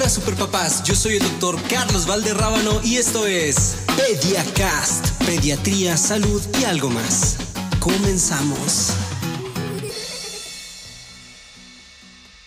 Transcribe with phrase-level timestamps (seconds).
[0.00, 6.64] Hola superpapás, yo soy el doctor Carlos Valderrábano y esto es Pediacast, Pediatría, Salud y
[6.64, 7.36] algo más.
[7.80, 8.94] Comenzamos.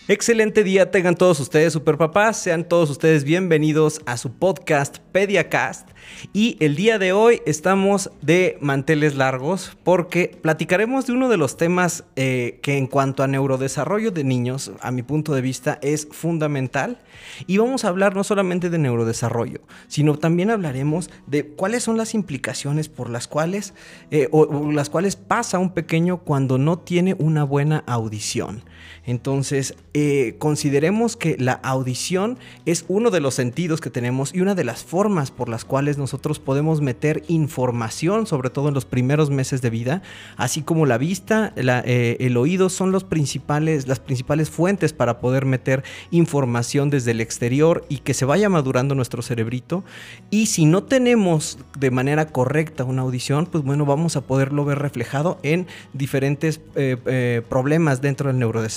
[0.10, 2.36] Excelente día tengan todos ustedes, superpapás.
[2.36, 5.88] Sean todos ustedes bienvenidos a su podcast Pediacast.
[6.34, 11.56] Y el día de hoy estamos de manteles largos porque platicaremos de uno de los
[11.56, 16.10] temas eh, que en cuanto a neurodesarrollo de niños, a mi punto de vista, es
[16.12, 17.00] fundamental.
[17.48, 22.14] Y vamos a hablar no solamente de neurodesarrollo, sino también hablaremos de cuáles son las
[22.14, 23.74] implicaciones por las cuales,
[24.12, 28.66] eh, o las cuales pasa un pequeño cuando no tiene una buena audición.
[29.06, 34.56] Entonces, eh, consideremos que la audición es uno de los sentidos que tenemos y una
[34.56, 39.30] de las formas por las cuales nosotros podemos meter información, sobre todo en los primeros
[39.30, 40.02] meses de vida,
[40.38, 45.46] así como la vista, eh, el oído son los principales, las principales fuentes para poder
[45.46, 49.84] meter información desde el exterior y que se vaya madurando nuestro cerebrito.
[50.30, 54.80] Y si no tenemos de manera correcta una audición, pues bueno, vamos a poderlo ver
[54.80, 58.73] reflejado en diferentes eh, problemas dentro del neurodesarrollo.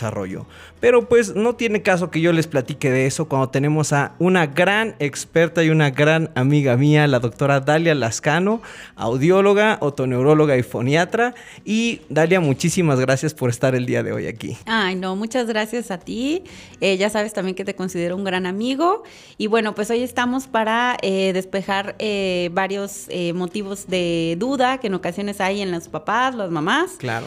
[0.80, 4.46] Pero pues no tiene caso que yo les platique de eso cuando tenemos a una
[4.46, 8.60] gran experta y una gran amiga mía, la doctora Dalia Lascano,
[8.94, 11.34] audióloga, otoneuróloga y foniatra.
[11.64, 14.56] Y Dalia, muchísimas gracias por estar el día de hoy aquí.
[14.66, 16.44] Ay, no, muchas gracias a ti.
[16.80, 19.02] Eh, ya sabes también que te considero un gran amigo.
[19.38, 24.94] Y bueno, pues hoy estamos para eh, despejar eh, varios motivos de duda que en
[24.94, 26.92] ocasiones hay en los papás, las mamás.
[26.98, 27.26] Claro.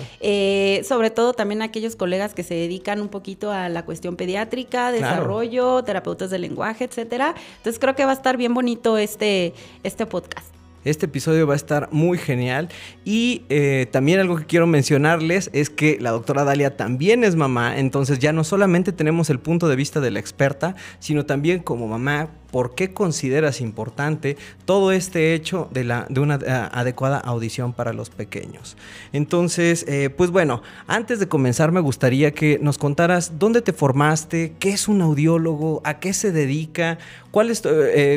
[0.84, 5.84] sobre todo también aquellos colegas que se dedican un poquito a la cuestión pediátrica, desarrollo,
[5.84, 7.36] terapeutas del lenguaje, etcétera.
[7.58, 10.59] Entonces creo que va a estar bien bonito este, este podcast.
[10.86, 12.70] Este episodio va a estar muy genial
[13.04, 17.78] y eh, también algo que quiero mencionarles es que la doctora Dalia también es mamá,
[17.78, 21.88] entonces ya no solamente tenemos el punto de vista de la experta, sino también como
[21.88, 27.74] mamá, por qué consideras importante todo este hecho de, la, de una eh, adecuada audición
[27.74, 28.76] para los pequeños.
[29.14, 34.54] Entonces, eh, pues bueno, antes de comenzar me gustaría que nos contaras dónde te formaste,
[34.60, 36.98] qué es un audiólogo, a qué se dedica,
[37.32, 37.62] cuál es,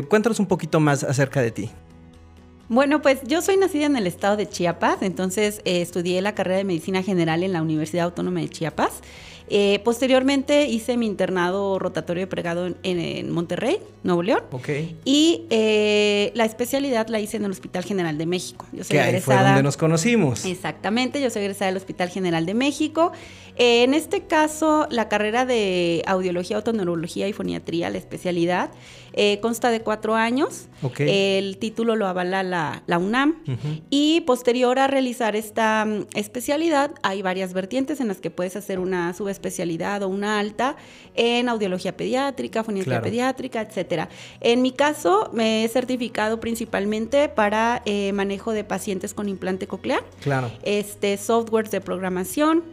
[0.09, 1.71] cuéntanos un poquito más acerca de ti.
[2.73, 6.57] Bueno, pues yo soy nacida en el estado de Chiapas, entonces eh, estudié la carrera
[6.57, 9.03] de medicina general en la Universidad Autónoma de Chiapas.
[9.51, 14.45] Eh, posteriormente hice mi internado rotatorio pregado en, en, Monterrey, Nuevo León.
[14.53, 14.71] Ok.
[15.05, 18.65] Y eh, la especialidad la hice en el Hospital General de México.
[18.73, 20.47] Yo soy que ahí fue donde nos conocimos.
[20.47, 23.13] Exactamente, yo soy egresada del Hospital General de México.
[23.57, 28.71] En este caso, la carrera de audiología, autoneurología y foniatría, la especialidad,
[29.15, 30.69] eh, consta de cuatro años.
[30.99, 33.37] El título lo avala la, UNAM.
[33.91, 38.79] Y posterior a realizar esta mm, especialidad, hay varias vertientes en las que puedes hacer
[38.79, 40.77] una subespecialidad o una alta
[41.15, 44.09] en audiología pediátrica, foniatría pediátrica, etcétera.
[44.41, 50.03] En mi caso, me he certificado principalmente para eh, manejo de pacientes con implante coclear.
[50.23, 50.51] Claro.
[50.63, 52.65] Este, softwares de programación,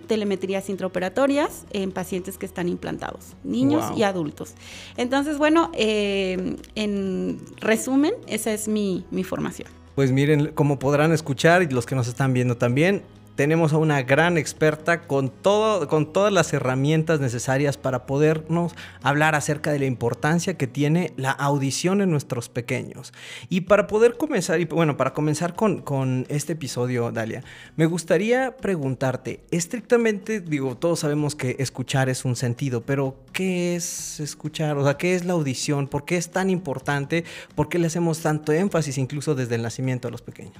[0.69, 4.53] intraoperatorias en pacientes que están implantados, niños y adultos.
[4.97, 9.69] Entonces, bueno, eh, en resumen, esa es mi, mi formación.
[9.95, 13.03] Pues miren, como podrán escuchar y los que nos están viendo también,
[13.39, 19.33] tenemos a una gran experta con, todo, con todas las herramientas necesarias para podernos hablar
[19.33, 23.13] acerca de la importancia que tiene la audición en nuestros pequeños.
[23.47, 27.41] Y para poder comenzar, bueno, para comenzar con, con este episodio, Dalia,
[27.77, 34.19] me gustaría preguntarte, estrictamente, digo, todos sabemos que escuchar es un sentido, pero ¿qué es
[34.19, 34.77] escuchar?
[34.77, 35.87] O sea, ¿qué es la audición?
[35.87, 37.23] ¿Por qué es tan importante?
[37.55, 40.57] ¿Por qué le hacemos tanto énfasis incluso desde el nacimiento a los pequeños?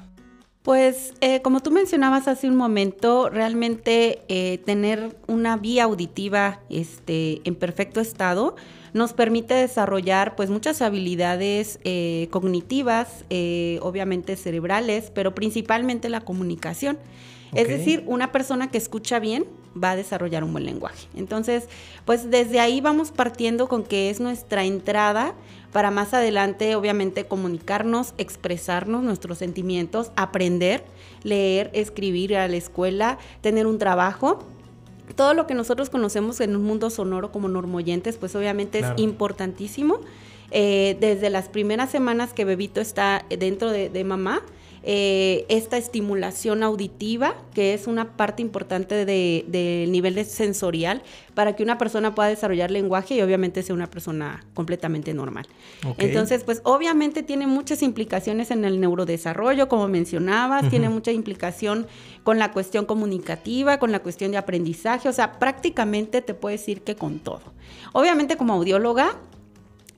[0.64, 7.42] Pues eh, como tú mencionabas hace un momento, realmente eh, tener una vía auditiva este,
[7.46, 8.56] en perfecto estado
[8.94, 13.24] nos permite desarrollar pues muchas habilidades eh, cognitivas,
[13.82, 16.98] obviamente cerebrales, pero principalmente la comunicación.
[17.54, 19.46] Es decir, una persona que escucha bien
[19.82, 21.08] va a desarrollar un buen lenguaje.
[21.16, 21.68] Entonces,
[22.06, 25.36] pues desde ahí vamos partiendo con que es nuestra entrada
[25.72, 30.84] para más adelante, obviamente, comunicarnos, expresarnos nuestros sentimientos, aprender,
[31.24, 34.40] leer, escribir a la escuela, tener un trabajo
[35.16, 40.00] todo lo que nosotros conocemos en un mundo sonoro como normoyentes, pues obviamente es importantísimo.
[40.52, 44.44] Eh, desde las primeras semanas que Bebito está dentro de mamá,
[44.84, 51.02] eh, esta estimulación auditiva, que es una parte importante del nivel sensorial,
[51.34, 55.48] para que una persona pueda desarrollar lenguaje y obviamente sea una persona completamente normal.
[55.98, 61.88] Entonces, pues obviamente tiene muchas implicaciones en el neurodesarrollo, como mencionabas, tiene mucha implicación
[62.24, 66.82] con la cuestión comunicativa, con la cuestión de aprendizaje, o sea, prácticamente te puedo decir
[66.82, 67.42] que con todo.
[67.94, 69.16] Obviamente como audióloga,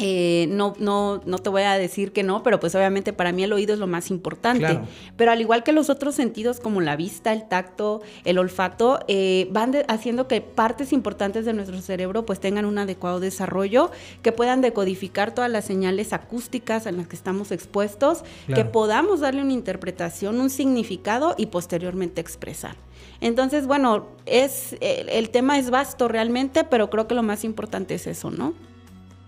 [0.02, 3.44] eh, no, no, no te voy a decir que no, pero pues obviamente para mí
[3.44, 4.80] el oído es lo más importante.
[5.16, 9.48] Pero al igual que los otros sentidos como la vista, el tacto, el olfato, eh,
[9.52, 14.62] van haciendo que partes importantes de nuestro cerebro pues tengan un adecuado desarrollo, que puedan
[14.62, 20.40] decodificar todas las señales acústicas en las que estamos expuestos, que podamos darle una interpretación,
[20.40, 22.76] un significado y posteriormente expresar.
[23.20, 28.08] Entonces, bueno, es el tema es vasto realmente, pero creo que lo más importante es
[28.08, 28.54] eso, ¿no?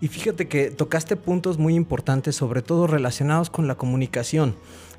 [0.04, 4.54] Y fíjate que tocaste puntos muy importantes, sobre todo relacionados con la comunicación.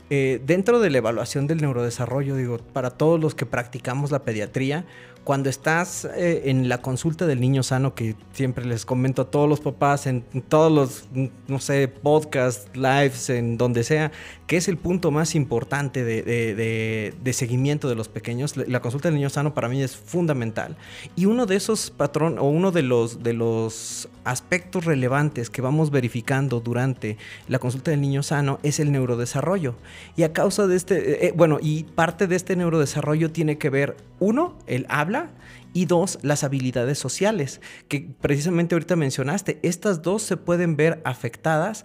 [0.09, 4.87] Eh, dentro de la evaluación del neurodesarrollo, digo, para todos los que practicamos la pediatría,
[5.25, 9.49] cuando estás eh, en la consulta del niño sano, que siempre les comento a todos
[9.49, 11.09] los papás, en, todos los,
[11.47, 14.11] no sé, podcasts, lives, en donde sea,
[14.45, 19.31] que es el punto más importante de, seguimiento de los pequeños, la, consulta del niño
[19.31, 20.77] sano para mí es fundamental.
[21.15, 25.89] Y uno de esos patrones, o uno de los, de los aspectos relevantes que vamos
[25.89, 27.17] verificando durante
[27.47, 29.75] la consulta del niño sano es el neurodesarrollo.
[30.15, 33.71] Y a causa de este, eh, eh, bueno, y parte de este neurodesarrollo tiene que
[33.71, 35.31] ver, uno, el habla,
[35.73, 37.59] y dos, las habilidades sociales,
[37.89, 39.59] que precisamente ahorita mencionaste.
[39.61, 41.83] Estas dos se pueden ver afectadas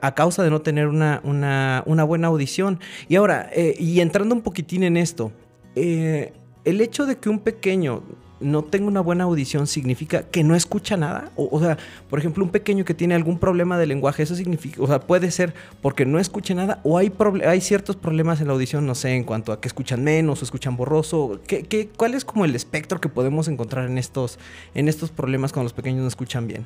[0.00, 2.78] a, causa de no tener una, una, buena audición.
[3.08, 5.32] Y ahora, eh, y entrando un poquitín en esto,
[5.74, 8.04] el hecho de que un pequeño
[8.40, 11.30] no tengo una buena audición significa que no escucha nada.
[11.36, 11.78] O, sea,
[12.08, 15.30] por ejemplo, un pequeño que tiene algún problema de lenguaje, eso significa, o sea, puede
[15.30, 17.12] ser porque no escuche nada o hay,
[17.46, 20.44] hay ciertos problemas en la audición, no sé, en cuanto a que escuchan menos o
[20.44, 21.40] escuchan borroso.
[21.46, 24.38] ¿Qué, qué, cuál es como el espectro que podemos encontrar en estos,
[24.74, 26.64] en estos problemas cuando los pequeños no escuchan bien?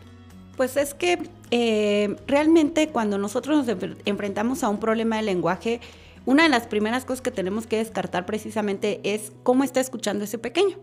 [0.56, 1.18] Pues es que
[1.50, 5.80] eh, realmente cuando nosotros nos enfrentamos a un problema de lenguaje,
[6.26, 10.38] una de las primeras cosas que tenemos que descartar precisamente es cómo está escuchando ese
[10.38, 10.78] pequeño.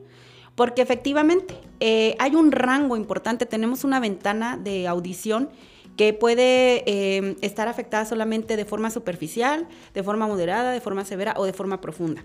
[0.55, 5.49] Porque efectivamente eh, hay un rango importante, tenemos una ventana de audición
[5.97, 11.33] que puede eh, estar afectada solamente de forma superficial, de forma moderada, de forma severa
[11.37, 12.23] o de forma profunda.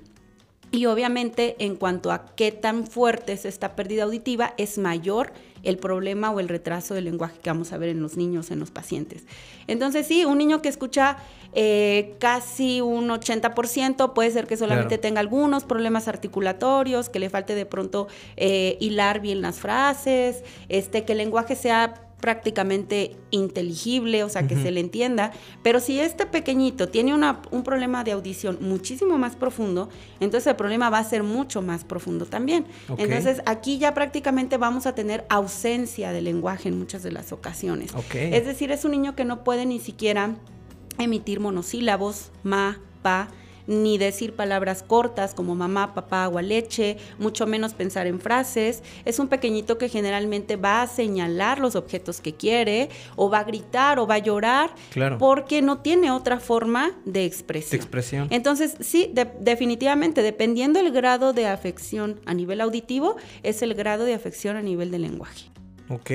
[0.72, 5.32] Y obviamente en cuanto a qué tan fuerte es esta pérdida auditiva, es mayor
[5.62, 8.60] el problema o el retraso del lenguaje que vamos a ver en los niños, en
[8.60, 9.24] los pacientes.
[9.66, 11.16] Entonces sí, un niño que escucha
[11.52, 17.54] eh, casi un 80%, puede ser que solamente tenga algunos problemas articulatorios, que le falte
[17.54, 24.28] de pronto eh, hilar bien las frases, este, que el lenguaje sea prácticamente inteligible, o
[24.28, 25.32] sea, que se le entienda.
[25.62, 30.90] Pero si este pequeñito tiene un problema de audición muchísimo más profundo, entonces el problema
[30.90, 32.66] va a ser mucho más profundo también.
[32.96, 37.92] Entonces aquí ya prácticamente vamos a tener ausencia de lenguaje en muchas de las ocasiones.
[38.14, 40.36] Es decir, es un niño que no puede ni siquiera
[40.98, 43.28] emitir monosílabos, ma, pa,
[43.66, 48.82] ni decir palabras cortas como mamá, papá, agua, leche, mucho menos pensar en frases.
[49.04, 53.44] Es un pequeñito que generalmente va a señalar los objetos que quiere o va a
[53.44, 54.74] gritar o va a llorar
[55.18, 57.80] porque no tiene otra forma de expresión.
[57.80, 58.28] expresión.
[58.30, 64.14] Entonces, sí, definitivamente, dependiendo el grado de afección a nivel auditivo, es el grado de
[64.14, 65.50] afección a nivel de lenguaje.
[65.88, 66.10] Ok.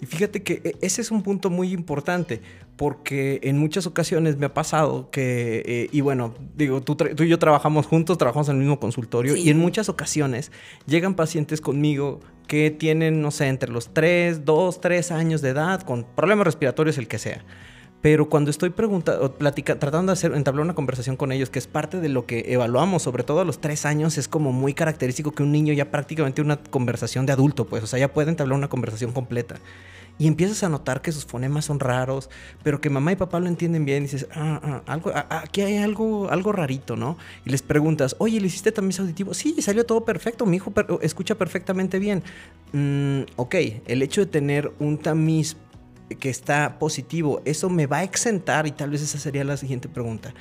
[0.00, 2.42] Y fíjate que e, ese es un punto muy importante,
[2.76, 7.28] porque en muchas ocasiones me ha pasado que, eh, y bueno, digo, tú, tú, y
[7.28, 10.52] yo trabajamos juntos, trabajamos en el mismo consultorio, y en muchas ocasiones
[10.86, 15.82] llegan pacientes conmigo que tienen, no sé, entre los 3, 2, 3 años de edad,
[15.82, 17.44] con problemas respiratorios, el que sea.
[18.02, 22.00] Pero cuando estoy preguntando, tratando de hacer, entablar una conversación con ellos, que es parte
[22.00, 25.42] de lo que evaluamos, sobre todo a los tres años, es como muy característico que
[25.42, 28.68] un niño ya prácticamente una conversación de adulto, pues, o sea, ya puede entablar una
[28.68, 29.56] conversación completa.
[30.18, 32.30] Y empiezas a notar que sus fonemas son raros,
[32.62, 33.98] pero que mamá y papá lo entienden bien.
[33.98, 37.18] Y dices, ah, ah algo, ah, ah, aquí hay algo, algo rarito, ¿no?
[37.44, 39.34] Y les preguntas, oye, ¿le hiciste tamiz auditivo?
[39.34, 40.72] Sí, salió todo perfecto, mi hijo
[41.02, 42.22] escucha perfectamente bien.
[42.72, 43.54] Mm, ok,
[43.86, 45.56] el hecho de tener un tamiz
[46.14, 49.88] que está positivo, eso me va a exentar, y tal vez esa sería la siguiente
[49.88, 50.34] pregunta.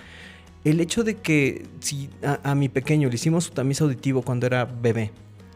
[0.63, 4.65] El hecho de que si a, mi pequeño le hicimos su tamiz auditivo cuando era
[4.65, 5.11] bebé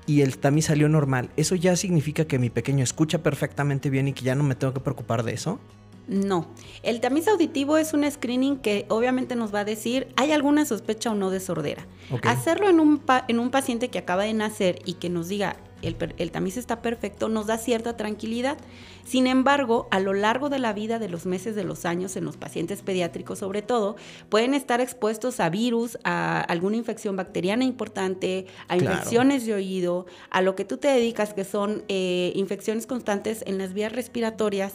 [0.05, 4.13] y el tamiz salió normal, ¿eso ya significa que mi pequeño escucha perfectamente bien y
[4.13, 5.59] que ya no me tengo que preocupar de eso?
[6.07, 6.47] No,
[6.81, 11.11] el tamiz auditivo es un screening que obviamente nos va a decir hay alguna sospecha
[11.11, 11.85] o no de sordera.
[12.23, 16.31] Hacerlo en un, en un paciente que acaba de nacer y que nos diga el,
[16.31, 18.57] tamiz está perfecto, nos da cierta tranquilidad.
[19.05, 22.25] Sin embargo, a lo largo de la vida, de los meses, de los años, en
[22.25, 23.95] los pacientes pediátricos sobre todo,
[24.29, 30.41] pueden estar expuestos a virus, a alguna infección bacteriana importante, a infecciones de oído, a
[30.41, 34.73] lo que tú te dedicas, que son eh, infecciones constantes en las vías respiratorias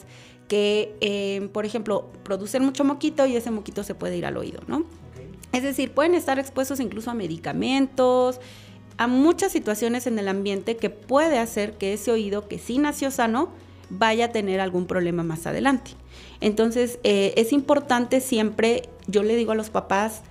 [0.49, 4.61] que, eh, por ejemplo, producen mucho moquito y ese moquito se puede ir al oído,
[4.67, 4.85] ¿no?
[5.53, 8.41] Es decir, pueden estar expuestos incluso a medicamentos,
[8.97, 13.11] a muchas situaciones en el ambiente que puede hacer que ese oído que sí nació
[13.11, 13.49] sano
[13.91, 15.93] vaya a tener algún problema más adelante.
[16.41, 20.23] Entonces, eh, es importante siempre, yo le digo a los papás,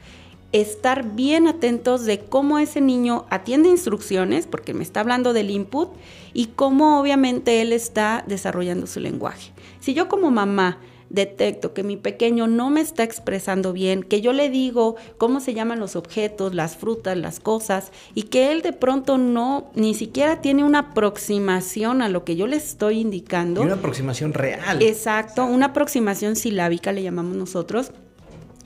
[0.51, 5.89] estar bien atentos de cómo ese niño atiende instrucciones, porque me está hablando del input,
[6.33, 9.51] y cómo obviamente él está desarrollando su lenguaje.
[9.79, 10.77] Si yo como mamá
[11.13, 15.53] detecto que mi pequeño no me está expresando bien, que yo le digo cómo se
[15.53, 20.41] llaman los objetos, las frutas, las cosas, y que él de pronto no, ni siquiera
[20.41, 23.61] tiene una aproximación a lo que yo le estoy indicando.
[23.61, 24.81] Y una aproximación real.
[24.81, 27.91] Exacto, una aproximación silábica le llamamos nosotros.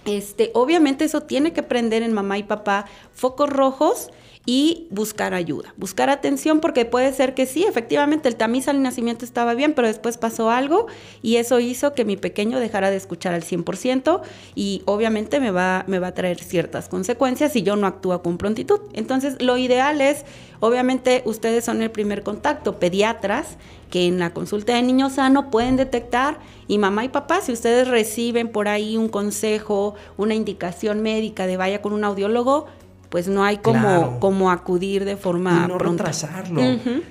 [0.05, 4.09] Este, obviamente eso tiene que prender en mamá y papá focos rojos
[4.49, 9.25] y buscar ayuda, buscar atención porque puede ser que sí, efectivamente el tamiz al nacimiento
[9.25, 10.87] estaba bien, pero después pasó algo
[11.21, 14.21] y eso hizo que mi pequeño dejara de escuchar al 100%
[14.55, 18.37] y obviamente me va, me va a traer ciertas consecuencias si yo no actúo con
[18.37, 18.79] prontitud.
[18.93, 20.23] Entonces lo ideal es,
[20.61, 23.57] obviamente ustedes son el primer contacto, pediatras,
[23.91, 26.39] que en la consulta de niño sano pueden detectar
[26.69, 31.57] y mamá y papá, si ustedes reciben por ahí un consejo, una indicación médica de
[31.57, 32.67] vaya con un audiólogo,
[33.09, 36.61] pues no hay como, como acudir de forma y no retrasarlo.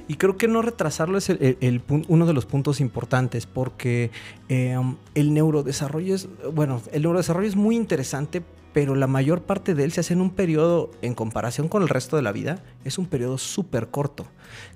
[0.09, 4.11] Y creo que no retrasarlo es el, uno de los puntos importantes porque
[4.49, 4.77] eh,
[5.15, 9.93] el neurodesarrollo es, bueno, el neurodesarrollo es muy interesante, pero la mayor parte de él
[9.93, 13.07] se hace en un periodo, en comparación con el resto de la vida, es un
[13.07, 14.27] periodo súper corto,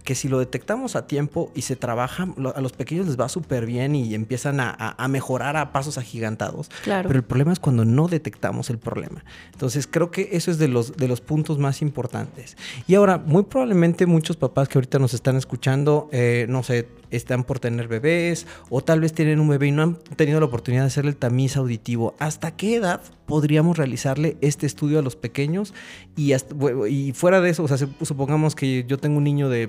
[0.04, 3.66] que si lo detectamos a tiempo y se trabaja, a los pequeños les va súper
[3.66, 6.70] bien y empiezan a, mejorar a pasos agigantados.
[6.82, 7.08] Claro.
[7.08, 9.24] Pero el problema es cuando no detectamos el problema.
[9.52, 12.56] Entonces creo que eso es de los, de los puntos más importantes.
[12.86, 17.44] Y ahora, muy probablemente muchos papás que ahorita nos están escuchando, eh, no sé, están
[17.44, 20.84] por tener bebés o tal vez tienen un bebé y no han tenido la oportunidad
[20.84, 22.14] de hacerle el tamiz auditivo.
[22.18, 25.74] ¿Hasta qué edad podríamos realizarle este estudio a los pequeños?
[26.16, 26.32] Y,
[26.88, 29.59] y fuera de eso, o sea, supongamos que yo tengo un niño de,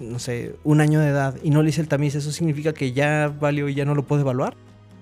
[0.00, 2.92] no sé, un año de edad y no le hice el tamiz, ¿eso significa que
[2.92, 4.56] ya valió y ya no lo puedo evaluar?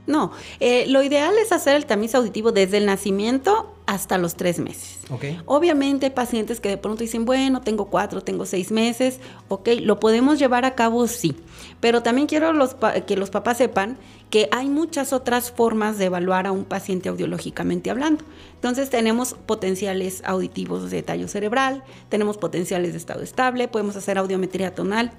[0.06, 4.58] No, eh, lo ideal es hacer el tamiz auditivo desde el nacimiento hasta los tres
[4.58, 4.98] meses.
[5.46, 10.00] Obviamente hay pacientes que de pronto dicen, bueno, tengo cuatro, tengo seis meses, ok, lo
[10.00, 11.36] podemos llevar a cabo, sí.
[11.82, 12.52] Pero también quiero
[13.08, 13.98] que los papás sepan
[14.30, 18.24] que hay muchas otras formas de evaluar a un paciente audiológicamente hablando.
[18.54, 24.76] Entonces tenemos potenciales auditivos de tallo cerebral, tenemos potenciales de estado estable, podemos hacer audiometría
[24.76, 25.10] tonal,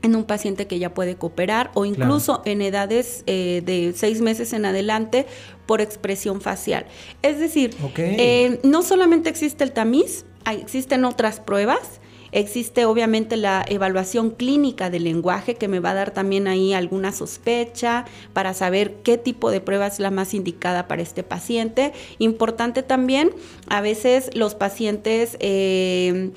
[0.00, 4.54] en un paciente que ya puede cooperar o incluso en edades eh, de seis meses
[4.54, 5.26] en adelante
[5.66, 6.86] por expresión facial.
[7.20, 11.99] Es decir, eh, no solamente existe el tamiz, existen otras pruebas.
[12.32, 17.12] Existe obviamente la evaluación clínica del lenguaje que me va a dar también ahí alguna
[17.12, 21.92] sospecha para saber qué tipo de prueba es la más indicada para este paciente.
[22.18, 23.32] Importante también,
[23.68, 26.30] a veces los pacientes eh,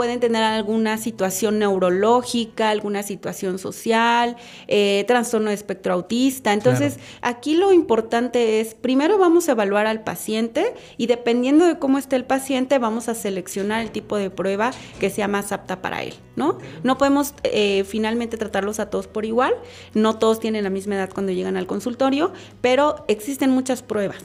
[0.00, 4.34] pueden tener alguna situación neurológica, alguna situación social,
[4.66, 6.54] eh, trastorno de espectro autista.
[6.54, 11.98] Entonces, aquí lo importante es, primero vamos a evaluar al paciente y dependiendo de cómo
[11.98, 16.02] esté el paciente, vamos a seleccionar el tipo de prueba que sea más apta para
[16.02, 16.56] él, ¿no?
[16.82, 19.52] No podemos eh, finalmente tratarlos a todos por igual,
[19.92, 24.24] no todos tienen la misma edad cuando llegan al consultorio, pero existen muchas pruebas.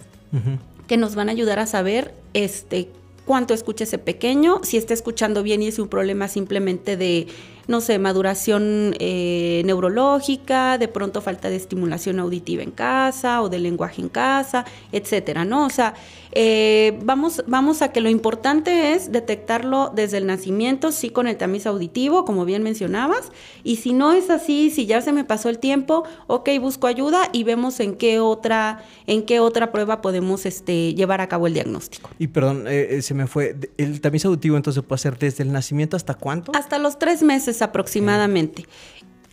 [0.88, 2.92] que nos van a ayudar a saber este
[3.26, 7.28] cuánto escucha ese pequeño, si está escuchando bien y es un problema simplemente de,
[7.68, 13.60] no sé, maduración eh, neurológica, de pronto falta de estimulación auditiva en casa o de
[13.60, 15.66] lenguaje en casa, etcétera, ¿no?
[15.66, 15.94] O sea,
[16.38, 21.38] eh, vamos, vamos a que lo importante es detectarlo desde el nacimiento, sí con el
[21.38, 23.32] tamiz auditivo, como bien mencionabas,
[23.64, 27.30] y si no es así, si ya se me pasó el tiempo, ok, busco ayuda
[27.32, 31.54] y vemos en qué otra, en qué otra prueba podemos este, llevar a cabo el
[31.54, 32.10] diagnóstico.
[32.20, 35.54] Y perdón, eh, eh, se me fue, ¿el tamiz auditivo entonces puede ser desde el
[35.54, 36.52] nacimiento hasta cuánto?
[36.54, 38.66] Hasta los tres meses aproximadamente.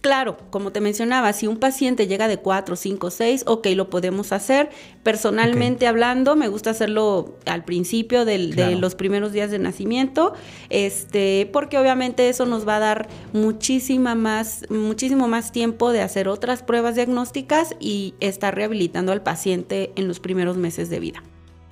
[0.03, 4.33] Claro, como te mencionaba, si un paciente llega de 4, 5, 6, ok, lo podemos
[4.33, 4.69] hacer.
[5.05, 10.35] Personalmente hablando, me gusta hacerlo al principio de los primeros días de nacimiento,
[10.71, 16.27] este, porque obviamente eso nos va a dar muchísima más, muchísimo más tiempo de hacer
[16.27, 21.23] otras pruebas diagnósticas y estar rehabilitando al paciente en los primeros meses de vida.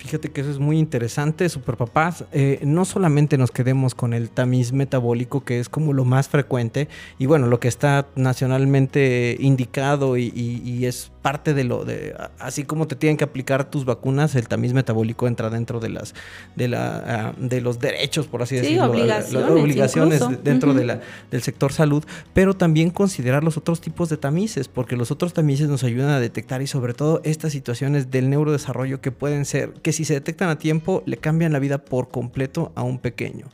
[0.01, 2.25] Fíjate que eso es muy interesante, super papás.
[2.33, 6.89] Eh, no solamente nos quedemos con el tamiz metabólico, que es como lo más frecuente,
[7.19, 12.87] y bueno, lo que está nacionalmente indicado y, es parte de lo de así como
[12.87, 16.15] te tienen que aplicar tus vacunas, el tamiz metabólico entra dentro de las
[16.57, 21.01] de la ah, de los derechos, por así decirlo, obligaciones, obligaciones dentro de la,
[21.31, 25.69] del sector salud, pero también considerar los otros tipos de tamices, porque los otros tamices
[25.69, 29.93] nos ayudan a detectar y sobre todo estas situaciones del neurodesarrollo que pueden ser que
[29.93, 33.47] si se detectan a tiempo le cambian la vida por completo a un pequeño.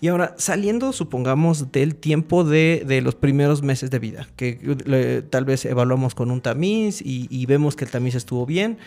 [0.00, 5.44] Y ahora saliendo supongamos del tiempo de, de los primeros meses de vida, que tal
[5.44, 8.78] vez evaluamos con un tamiz y, vemos que el tamiz estuvo bien,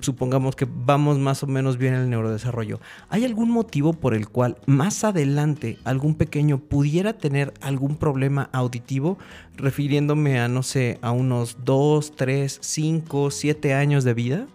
[0.00, 2.80] supongamos que vamos más o menos bien en el neurodesarrollo.
[3.08, 9.18] ¿Hay algún motivo por el cual más adelante algún pequeño pudiera tener algún problema auditivo?
[9.56, 14.46] Refiriéndome a, no sé, a unos 2, 3, 5, 7 años de vida.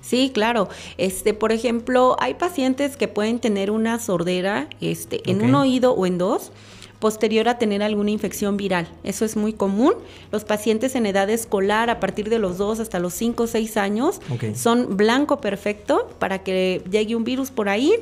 [0.00, 0.68] Sí, claro.
[0.96, 6.06] Este, por ejemplo, hay pacientes que pueden tener una sordera este, en un oído o
[6.06, 6.52] en dos
[7.00, 8.86] posterior a tener alguna infección viral.
[9.02, 9.94] Eso es muy común.
[10.30, 13.76] Los pacientes en edad escolar, a partir de los 2 hasta los 5 o 6
[13.76, 14.20] años,
[14.54, 17.94] son blanco perfecto para que llegue un virus por ahí,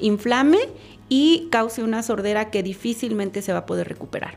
[0.00, 0.60] inflame
[1.08, 4.36] y cause una sordera que difícilmente se va a poder recuperar.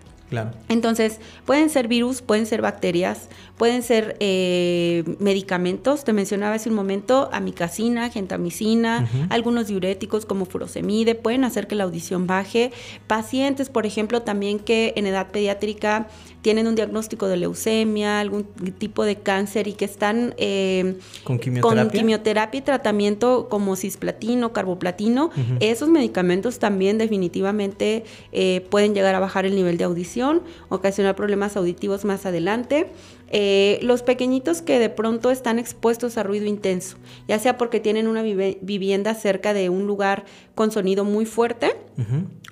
[0.68, 6.04] Entonces, pueden ser virus, pueden ser bacterias, pueden ser eh, medicamentos.
[6.04, 11.84] Te mencionaba hace un momento amicacina, gentamicina, algunos diuréticos como furosemide pueden hacer que la
[11.84, 12.72] audición baje.
[13.08, 16.08] Pacientes, por ejemplo, también que en edad pediátrica
[16.42, 22.60] tienen un diagnóstico de leucemia, algún tipo de cáncer y que están eh, ¿Con, quimioterapia?
[22.60, 29.56] y tratamiento como cisplatino, carboplatino, esos medicamentos también definitivamente eh, pueden llegar a bajar el
[29.56, 32.92] nivel de audición, ocasionar problemas auditivos más adelante.
[33.30, 38.08] Eh, los pequeñitos que de pronto están expuestos a ruido intenso, ya sea porque tienen
[38.08, 41.76] una vivienda cerca de un lugar con sonido muy fuerte,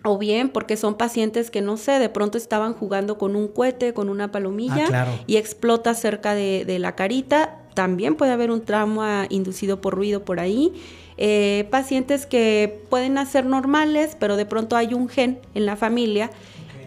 [0.04, 3.94] o bien porque son pacientes que no sé, de pronto estaban jugando con un cohete,
[3.94, 8.62] con una palomilla ah, y explota cerca de, de, la carita, también puede haber un
[8.62, 10.74] trauma inducido por ruido por ahí.
[11.18, 16.30] Eh, pacientes que pueden nacer normales, pero de pronto hay un gen en la familia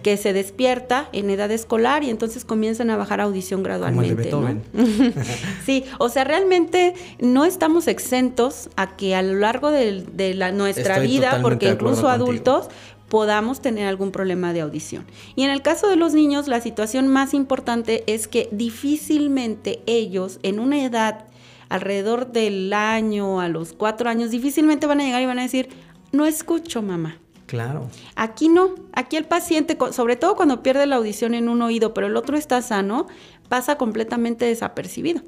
[0.02, 4.30] que se despierta en edad escolar y entonces comienzan a bajar audición gradualmente.
[5.66, 10.98] sí, o sea, realmente no estamos exentos a que a lo largo de, la, nuestra
[10.98, 12.68] vida, porque incluso adultos,
[13.08, 15.06] podamos tener algún problema de audición.
[15.34, 20.38] Y en el caso de los niños, la situación más importante es que difícilmente ellos
[20.42, 21.24] en una edad
[21.68, 25.68] alrededor del año, a los cuatro años, difícilmente van a llegar y van a decir,
[26.12, 27.18] no escucho mamá.
[27.48, 27.88] Claro.
[28.14, 32.06] Aquí no, aquí el paciente, sobre todo cuando pierde la audición en un oído, pero
[32.06, 33.06] el otro está sano,
[33.48, 35.22] pasa completamente desapercibido.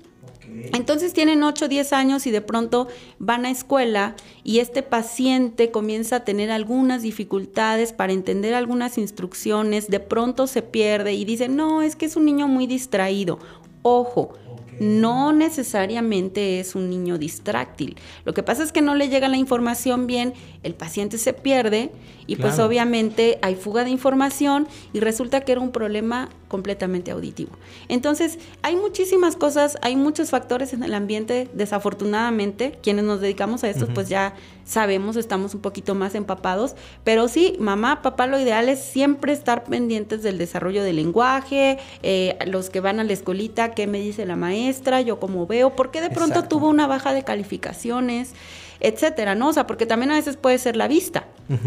[0.74, 5.70] Entonces tienen 8 o 10 años y de pronto van a escuela y este paciente
[5.70, 11.48] comienza a tener algunas dificultades para entender algunas instrucciones, de pronto se pierde y dice,
[11.48, 13.38] no, es que es un niño muy distraído.
[13.82, 14.34] Ojo,
[14.80, 17.96] no necesariamente es un niño distráctil.
[18.24, 21.92] Lo que pasa es que no le llega la información bien, el paciente se pierde
[22.26, 27.52] y pues obviamente hay fuga de información y resulta que era un problema completamente auditivo.
[27.88, 33.70] Entonces, hay muchísimas cosas, hay muchos factores en el ambiente, desafortunadamente, quienes nos dedicamos a
[33.70, 34.34] esto, pues ya
[34.64, 39.62] sabemos, estamos un poquito más empapados, pero sí, mamá, papá, lo ideal es siempre estar
[39.64, 44.26] pendientes del desarrollo del lenguaje, eh, los que van a la escuelita, qué me dice
[44.26, 48.34] la maestra, yo cómo veo, por qué de pronto tuvo una baja de calificaciones
[48.80, 49.48] etcétera, ¿no?
[49.48, 51.26] O sea, porque también a veces puede ser la vista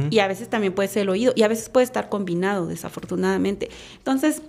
[0.09, 3.69] y a veces también puede ser el oído y a veces puede estar combinado, desafortunadamente.
[3.97, 4.41] Entonces,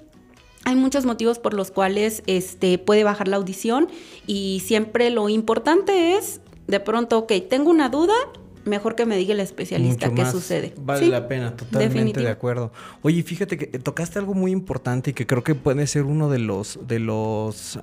[0.64, 3.88] hay muchos motivos por los cuales este, puede bajar la audición
[4.27, 8.14] y siempre lo importante es, de pronto, ok, tengo una duda,
[8.64, 10.74] mejor que me diga el especialista qué sucede.
[10.79, 12.72] Vale la pena, totalmente de acuerdo.
[13.03, 16.38] Oye, fíjate que tocaste algo muy importante y que creo que puede ser uno de
[16.38, 17.79] los, de los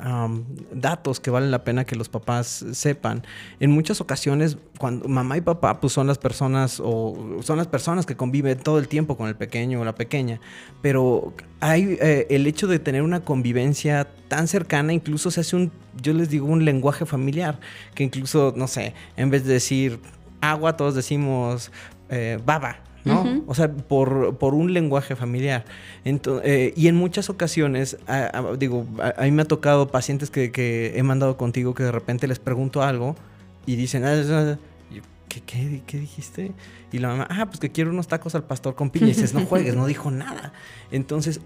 [0.74, 3.24] datos que vale la pena que los papás sepan.
[3.60, 8.06] En muchas ocasiones, cuando mamá y papá pues son las personas o son las personas
[8.06, 10.40] que conviven todo el tiempo con el pequeño o la pequeña,
[10.82, 15.72] pero hay eh, el hecho de tener una convivencia tan cercana, incluso se hace un,
[16.02, 17.60] yo les digo, un lenguaje familiar,
[17.94, 20.00] que incluso, no sé, en vez de decir
[20.42, 21.72] agua, todos decimos
[22.10, 23.44] eh, baba, ¿no?
[23.48, 25.66] O sea, por, un lenguaje familiar.
[26.06, 27.98] Eh, y en muchas ocasiones,
[28.58, 32.40] digo, a, mí me ha tocado pacientes que, he mandado contigo que de repente les
[32.40, 33.16] pregunto algo
[33.66, 34.58] y dicen, ah,
[35.30, 36.52] ¿qué, qué, qué dijiste?
[36.92, 39.08] Y la mamá, ah, pues que quiero unos tacos al pastor con piña.
[39.08, 40.54] Y dices, no juegues, no dijo nada.
[40.92, 41.40] Entonces,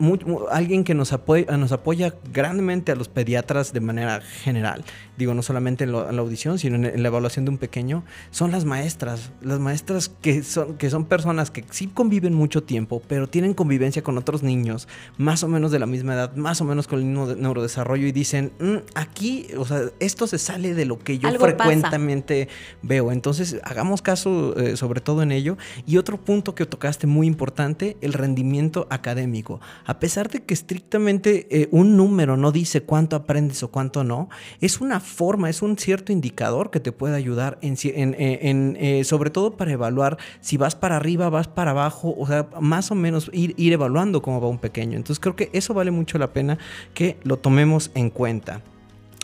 [0.52, 4.84] alguien que nos apoya, nos apoya grandemente a los pediatras de manera general,
[5.18, 8.66] digo, no solamente en, la audición, sino en, la evaluación de un pequeño, son las
[8.66, 9.32] maestras.
[9.42, 14.04] Las maestras que son, que son personas que sí conviven mucho tiempo, pero tienen convivencia
[14.04, 17.06] con otros niños, más o menos de la misma edad, más o menos con el
[17.06, 21.32] mismo neurodesarrollo, y dicen, mm, aquí, o sea, esto se sale de lo que yo
[21.40, 22.48] frecuentemente
[22.82, 23.12] veo.
[23.12, 25.58] Entonces, hagamos caso, eh, sobre todo en ello.
[25.86, 29.62] Y otro punto que tocaste muy importante, el rendimiento académico.
[29.86, 34.30] A pesar de que estrictamente eh, un número no dice cuánto aprendes o cuánto no,
[34.62, 39.58] es una forma, es un cierto indicador que te puede ayudar en, eh, sobre todo
[39.58, 43.54] para evaluar si vas para arriba, vas para abajo, o sea, más o menos ir,
[43.58, 44.98] ir evaluando cómo va un pequeño.
[44.98, 46.58] Entonces creo que eso vale mucho la pena
[46.94, 48.62] que lo tomemos en cuenta.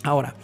[0.03, 0.35] Ahora,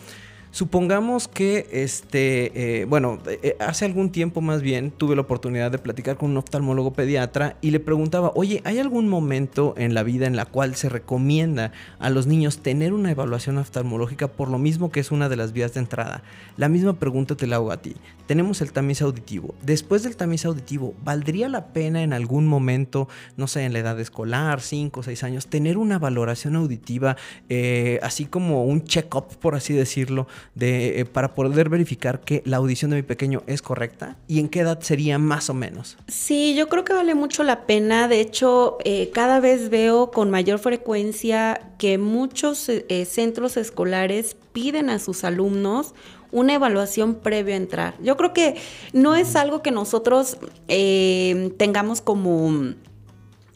[0.51, 5.77] Supongamos que, este, eh, bueno, eh, hace algún tiempo más bien tuve la oportunidad de
[5.77, 10.25] platicar con un oftalmólogo pediatra y le preguntaba, oye, ¿hay algún momento en la vida
[10.25, 14.91] en la cual se recomienda a los niños tener una evaluación oftalmológica por lo mismo
[14.91, 16.23] que es una de las vías de entrada?
[16.55, 17.95] La misma pregunta te la hago a ti.
[18.25, 19.53] Tenemos el tamiz auditivo.
[19.61, 23.99] Después del tamiz auditivo, ¿valdría la pena en algún momento, no sé, en la edad
[23.99, 27.17] escolar, 5 o 6 años, tener una valoración auditiva,
[27.49, 30.27] eh, así como un check-up, por así decirlo?
[30.55, 34.49] De, eh, para poder verificar que la audición de mi pequeño es correcta y en
[34.49, 35.97] qué edad sería más o menos.
[36.07, 38.07] Sí, yo creo que vale mucho la pena.
[38.07, 44.89] De hecho, eh, cada vez veo con mayor frecuencia que muchos eh, centros escolares piden
[44.89, 45.93] a sus alumnos
[46.31, 47.93] una evaluación previo a entrar.
[48.01, 48.55] Yo creo que
[48.91, 52.75] no es algo que nosotros tengamos como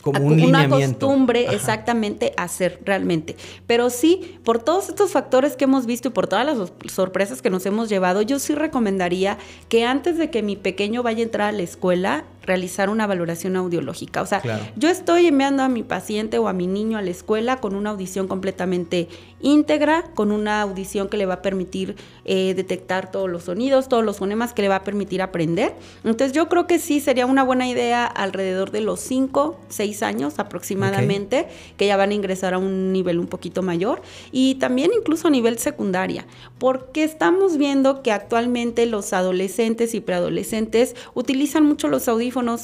[0.02, 3.36] como un una costumbre exactamente hacer realmente.
[3.68, 7.50] Pero sí, por todos estos factores que hemos visto y por todas las sorpresas que
[7.50, 9.38] nos hemos llevado, yo sí recomendaría
[9.70, 13.56] que antes de que mi pequeño vaya a entrar a la escuela, realizar una valoración
[13.56, 14.22] audiológica.
[14.22, 14.42] O sea,
[14.76, 17.92] yo estoy enviando a mi paciente o a mi niño a la escuela con una
[17.92, 19.08] audición completamente
[19.42, 24.04] íntegra, con una audición que le va a permitir eh, detectar todos los sonidos, todos
[24.04, 25.74] los fonemas que le va a permitir aprender.
[26.04, 30.40] Entonces yo creo que sí sería una buena idea alrededor de los 5, 6 años
[30.40, 34.02] aproximadamente, que ya van a ingresar a un nivel un poquito mayor
[34.32, 36.26] y también incluso a nivel secundaria,
[36.58, 42.64] porque estamos viendo que actualmente los adolescentes y preadolescentes utilizan mucho los audífonos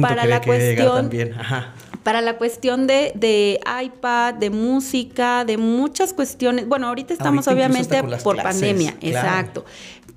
[0.00, 1.10] para la cuestión
[2.04, 6.68] para la cuestión de, iPad, de música, de muchas cuestiones.
[6.68, 9.64] Bueno, ahorita estamos obviamente por pandemia, exacto.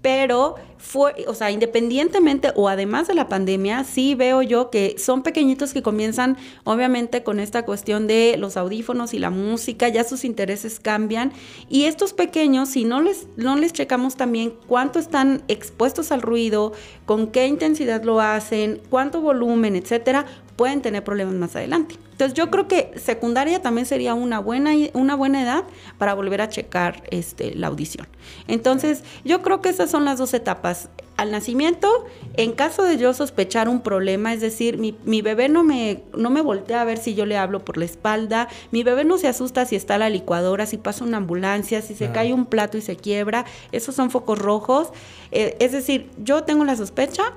[0.02, 5.24] Pero fue, o sea, independientemente o además de la pandemia, sí veo yo que son
[5.24, 10.24] pequeñitos que comienzan, obviamente, con esta cuestión de los audífonos y la música, ya sus
[10.24, 11.32] intereses cambian.
[11.70, 16.74] Y estos pequeños, si no les, no les checamos también cuánto están expuestos al ruido,
[17.06, 20.26] con qué intensidad lo hacen, cuánto volumen, etcétera,
[20.58, 21.96] pueden tener problemas más adelante.
[22.12, 25.66] Entonces yo creo que secundaria también sería una buena, una buena edad
[26.00, 28.08] para volver a checar este, la audición.
[28.48, 30.67] Entonces yo creo que esas son las dos etapas.
[31.18, 35.64] Al nacimiento, en caso de yo sospechar un problema, es decir, mi, mi, bebé no
[35.64, 39.04] me, no me voltea a ver si yo le hablo por la espalda, mi bebé
[39.04, 42.46] no se asusta si está la licuadora, si pasa una ambulancia, si se cae un
[42.46, 44.90] plato y se quiebra, esos son focos rojos.
[45.32, 47.34] Eh, es decir, yo tengo la sospecha,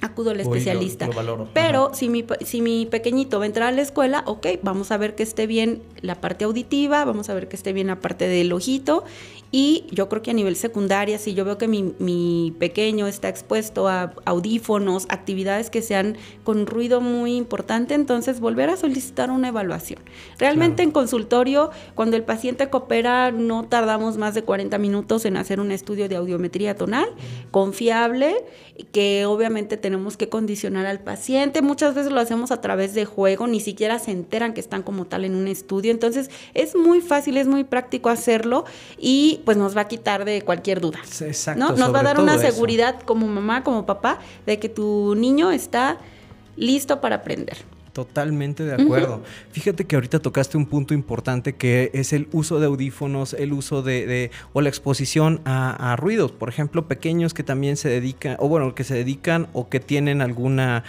[0.00, 1.08] acudo al especialista.
[1.52, 4.96] Pero si mi, si mi pequeñito va a entrar a la escuela, ok, vamos a
[4.96, 8.28] ver que esté bien la parte auditiva, vamos a ver que esté bien la parte
[8.28, 9.04] del ojito
[9.50, 13.88] y yo creo que a nivel secundaria, si yo veo que mi, pequeño está expuesto
[13.88, 20.00] a audífonos, actividades que sean con ruido muy importante, entonces volver a solicitar una evaluación.
[20.38, 25.60] Realmente en consultorio, cuando el paciente coopera, no tardamos más de 40 minutos en hacer
[25.60, 27.08] un estudio de audiometría tonal,
[27.50, 28.44] confiable,
[28.92, 31.62] que obviamente tenemos que condicionar al paciente.
[31.62, 35.06] Muchas veces lo hacemos a través de juego, ni siquiera se enteran que están como
[35.06, 35.90] tal en un estudio.
[35.90, 38.64] Entonces es muy fácil, es muy práctico hacerlo
[38.98, 41.00] y pues nos va a quitar de cualquier duda.
[41.20, 41.58] Exacto.
[41.58, 41.76] ¿no?
[41.76, 45.98] Nos va a dar una seguridad como mamá, como papá, de que tu niño está
[46.56, 47.58] listo para aprender.
[47.92, 49.22] Totalmente de acuerdo.
[49.52, 53.82] Fíjate que ahorita tocaste un punto importante que es el uso de audífonos, el uso
[53.82, 58.74] de, o la exposición a, ruidos, por ejemplo, pequeños que también se dedican, o bueno,
[58.74, 60.82] que se dedican o que tienen algún eh,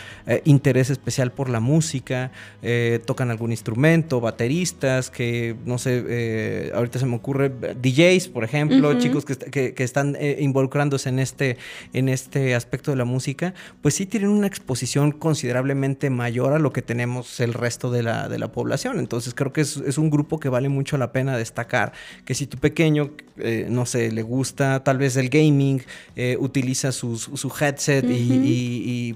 [0.45, 2.31] interés especial por la música,
[2.61, 8.43] eh, tocan algún instrumento, bateristas, que no sé, eh, ahorita se me ocurre DJs, por
[8.43, 11.57] ejemplo, chicos que, que están involucrándose en este,
[11.93, 16.71] en este aspecto de la música, pues sí tienen una exposición considerablemente mayor a lo
[16.71, 18.97] que tenemos el resto de la, de la población.
[18.97, 21.93] Entonces creo que es, es, un grupo que vale mucho la pena destacar,
[22.25, 25.83] que si tu pequeño, eh, no sé, le gusta tal vez el gaming,
[26.15, 29.15] eh, utiliza su, su headset y, y,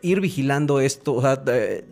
[0.00, 1.42] ir vigilando esto, o sea,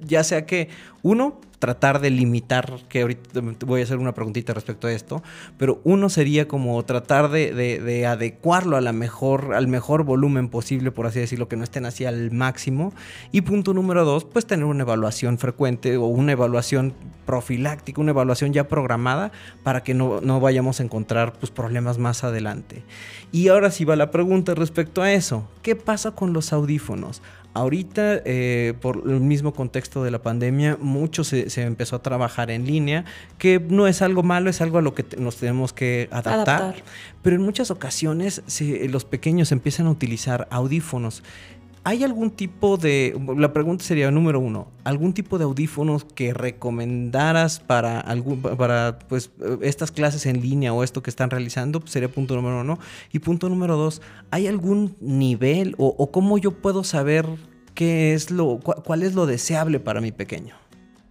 [0.00, 0.70] ya sea que
[1.02, 5.22] uno, tratar de limitar, que ahorita voy a hacer una preguntita respecto a esto,
[5.58, 11.48] pero uno sería como tratar de, adecuarlo mejor, al mejor volumen posible, por así decirlo,
[11.48, 12.92] que no estén así al máximo.
[13.30, 16.94] Y punto número dos, pues tener una evaluación frecuente o una evaluación
[17.26, 19.30] profiláctica, una evaluación ya programada
[19.62, 22.82] para que no, no vayamos a encontrar pues, problemas más adelante.
[23.32, 25.46] Y ahora sí va la pregunta respecto a eso.
[25.62, 27.22] ¿Qué pasa con los audífonos?
[27.52, 32.64] Ahorita, eh, por el mismo contexto de la pandemia, mucho se, empezó a trabajar en
[32.64, 33.04] línea,
[33.38, 36.76] que no es algo malo, es algo a lo que nos tenemos que adaptar.
[37.22, 38.42] Pero en muchas ocasiones
[38.88, 41.24] los pequeños empiezan a utilizar audífonos.
[41.82, 47.58] ¿Hay algún tipo de, la pregunta sería número uno, algún tipo de audífonos que recomendaras
[47.58, 49.30] para, algún, para pues,
[49.62, 51.82] estas clases en línea o esto que están realizando?
[51.86, 52.78] Sería punto número uno.
[53.12, 57.26] Y punto número dos, ¿hay algún nivel o, o cómo yo puedo saber
[57.74, 60.56] qué es lo, cuál es lo deseable para mi pequeño?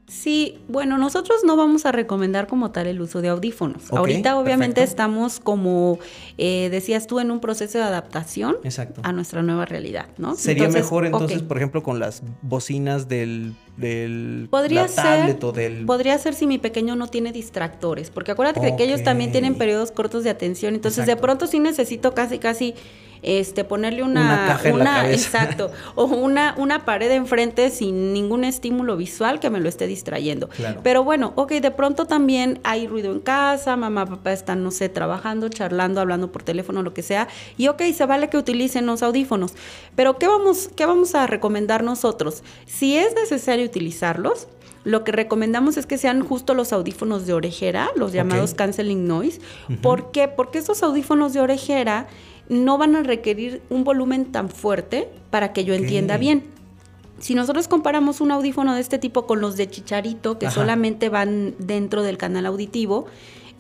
[0.10, 3.94] Sí, bueno, nosotros no vamos a recomendar como tal el uso de audífonos.
[3.94, 6.00] Ahorita obviamente estamos como,
[6.40, 8.58] eh, decías tú, en un proceso de adaptación
[9.04, 10.36] a nuestra nueva realidad, ¿no?
[10.36, 15.86] Sería mejor entonces, por ejemplo, con las bocinas del, del podría ser, o del...
[15.86, 19.92] Podría ser si mi pequeño no tiene distractores, porque acuérdate que ellos también tienen periodos
[19.92, 22.74] cortos de atención, entonces de pronto sí necesito casi, casi
[23.22, 29.50] este, ponerle una, una, exacto, o una, una pared enfrente sin ningún estímulo visual que
[29.50, 30.50] me lo esté distrayendo.
[30.84, 34.90] Pero bueno, ok, de pronto también hay ruido en casa, mamá, papá están, no sé,
[34.90, 37.28] trabajando, charlando, hablando por teléfono, lo que sea,
[37.58, 39.54] y ok, se vale que utilicen los audífonos.
[39.96, 42.44] Pero ¿qué vamos, qué vamos a recomendar nosotros?
[42.66, 44.48] Si es necesario utilizarlos,
[44.84, 49.42] lo que recomendamos es que sean justo los audífonos de orejera, los llamados canceling noise.
[49.82, 50.28] ¿Por qué?
[50.28, 52.08] Porque esos audífonos de orejera
[52.50, 56.44] no van a requerir un volumen tan fuerte para que yo entienda bien.
[57.20, 61.54] Si nosotros comparamos un audífono de este tipo con los de chicharito, que solamente van
[61.60, 63.06] dentro del canal auditivo,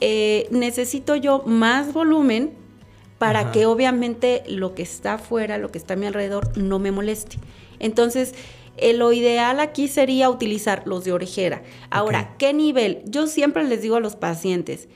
[0.01, 2.53] eh, necesito yo más volumen
[3.17, 6.91] para que obviamente lo que está afuera, lo que está a mi alrededor, no me
[6.91, 7.37] moleste.
[7.79, 8.33] Entonces,
[8.77, 11.61] eh, lo ideal aquí sería utilizar los de orejera.
[11.89, 13.01] Ahora, ¿qué nivel?
[13.05, 14.87] Yo siempre les digo a los pacientes,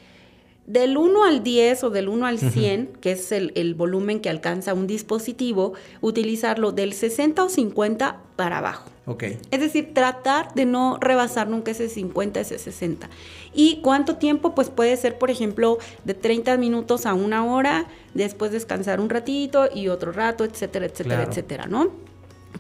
[0.66, 4.74] del 1 al 10 o del 1 al 100, que es el, volumen que alcanza
[4.74, 8.90] un dispositivo, utilizarlo del 60 o 50 para abajo.
[9.06, 9.24] Ok.
[9.52, 13.10] Es decir, tratar de no rebasar nunca ese 50, ese 60.
[13.54, 14.56] ¿Y cuánto tiempo?
[14.56, 19.68] Pues puede ser, por ejemplo, de 30 minutos a una hora, después descansar un ratito
[19.74, 21.92] y otro rato, etcétera, etcétera, etcétera, ¿no?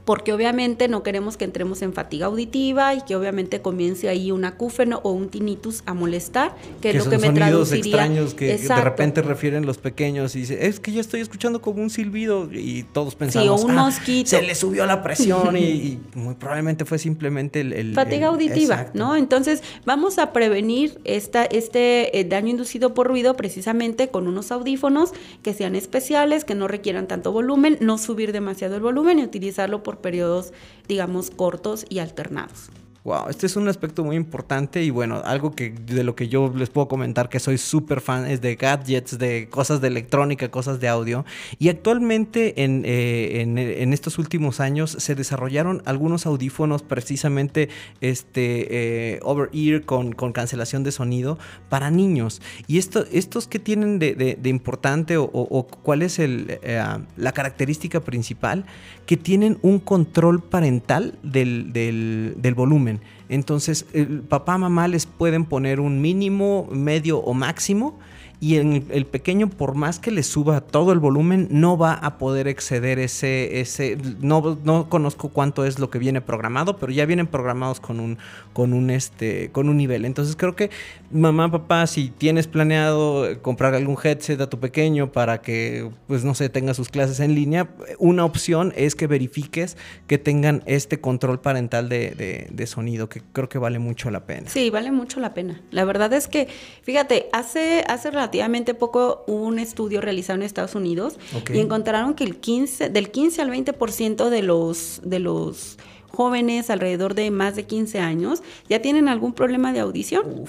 [0.06, 4.46] Porque obviamente no queremos que entremos en fatiga auditiva y que obviamente comience ahí un
[4.46, 7.86] acúfeno o un tinnitus a molestar, que, es lo que me traduciría.
[7.86, 11.82] extraños que, de repente refieren los pequeños y dicen, es que yo estoy escuchando como
[11.82, 14.30] un silbido y todos pensamos, sí, un ah, mosquito.
[14.30, 17.94] se le subió la presión y, muy probablemente fue simplemente el...
[17.94, 19.16] fatiga auditiva, ¿no?
[19.16, 25.12] Entonces vamos a prevenir esta, este eh, daño inducido por ruido precisamente con unos audífonos
[25.42, 29.84] que sean especiales, que no requieran tanto volumen, no subir demasiado el volumen y utilizarlo
[29.84, 30.54] por periodos,
[30.88, 32.70] digamos, cortos y alternados.
[33.06, 36.54] Wow, este es un aspecto muy importante y bueno, algo que de lo que yo
[36.56, 40.80] les puedo comentar que soy súper fan es de gadgets, de cosas de electrónica, cosas
[40.80, 41.26] de audio.
[41.60, 47.68] Y actualmente en, eh, en, estos últimos años se desarrollaron algunos audífonos precisamente
[48.00, 51.38] este, eh, over ear con, con, cancelación de sonido
[51.68, 52.42] para niños.
[52.68, 56.82] Y esto, estos que tienen de, de, importante o, cuál es el, eh,
[57.18, 58.66] la característica principal,
[59.06, 62.93] que tienen un control parental del, del volumen.
[63.30, 68.00] Entonces, el papá, mamá les pueden poner un mínimo, medio o máximo
[68.44, 72.18] y el, el, pequeño, por más que le suba todo el volumen, no va a
[72.18, 77.06] poder exceder ese, ese, no, no conozco cuánto es lo que viene programado, pero ya
[77.06, 78.18] vienen programados con un,
[78.52, 80.04] con un, este, con un nivel.
[80.04, 80.72] Entonces creo que
[81.10, 86.36] mamá, papá, si tienes planeado comprar algún headset a tu pequeño para que, pues no
[86.36, 89.78] sé, tenga sus clases en línea, una opción es que verifiques
[90.08, 94.50] que tengan este control parental de, de, sonido, que creo que vale mucho la pena.
[94.50, 95.62] Sí, vale mucho la pena.
[95.72, 96.50] La verdad es que,
[96.82, 101.20] fíjate, hace, hace relativamente poco hubo un estudio realizado en Estados Unidos
[101.54, 105.78] y encontraron que el 15, del 15 al 20% de los, de los
[106.10, 110.46] jóvenes alrededor de más de 15 años ya tienen algún problema de audición.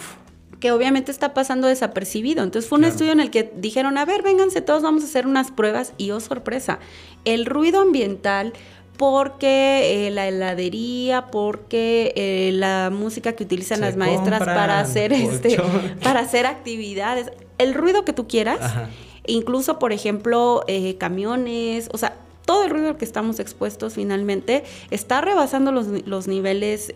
[0.60, 2.42] que obviamente está pasando desapercibido.
[2.42, 5.26] Entonces fue un estudio en el que dijeron, a ver, vénganse todos, vamos a hacer
[5.26, 6.78] unas pruebas y oh sorpresa,
[7.26, 8.54] el ruido ambiental
[8.96, 15.60] porque eh, la heladería, porque eh, la música que utilizan las maestras para hacer este,
[16.02, 18.88] para hacer actividades, el ruido que tú quieras,
[19.26, 24.64] incluso por ejemplo eh, camiones, o sea, todo el ruido al que estamos expuestos finalmente
[24.90, 26.92] está rebasando los, los niveles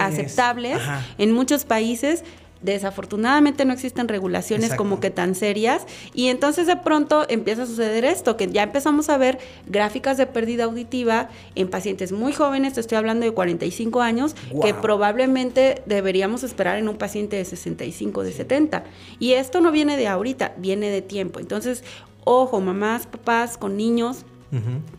[0.00, 0.78] aceptables
[1.18, 2.22] en muchos países
[2.64, 8.04] desafortunadamente no existen regulaciones como que tan serias y entonces de pronto empieza a suceder
[8.04, 12.80] esto, que ya empezamos a ver gráficas de pérdida auditiva en pacientes muy jóvenes, te
[12.80, 18.32] estoy hablando de 45 años, que probablemente deberíamos esperar en un paciente de 65, de
[18.32, 18.84] 70.
[19.18, 21.40] Y esto no viene de ahorita, viene de tiempo.
[21.40, 21.84] Entonces,
[22.24, 24.24] ojo, mamás, papás con niños,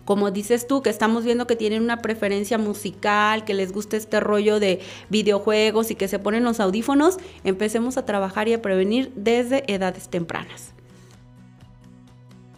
[0.05, 4.19] como dices tú, que estamos viendo que tienen una preferencia musical, que les gusta este
[4.19, 9.11] rollo de videojuegos y que se ponen los audífonos, empecemos a trabajar y a prevenir
[9.15, 10.74] desde edades tempranas.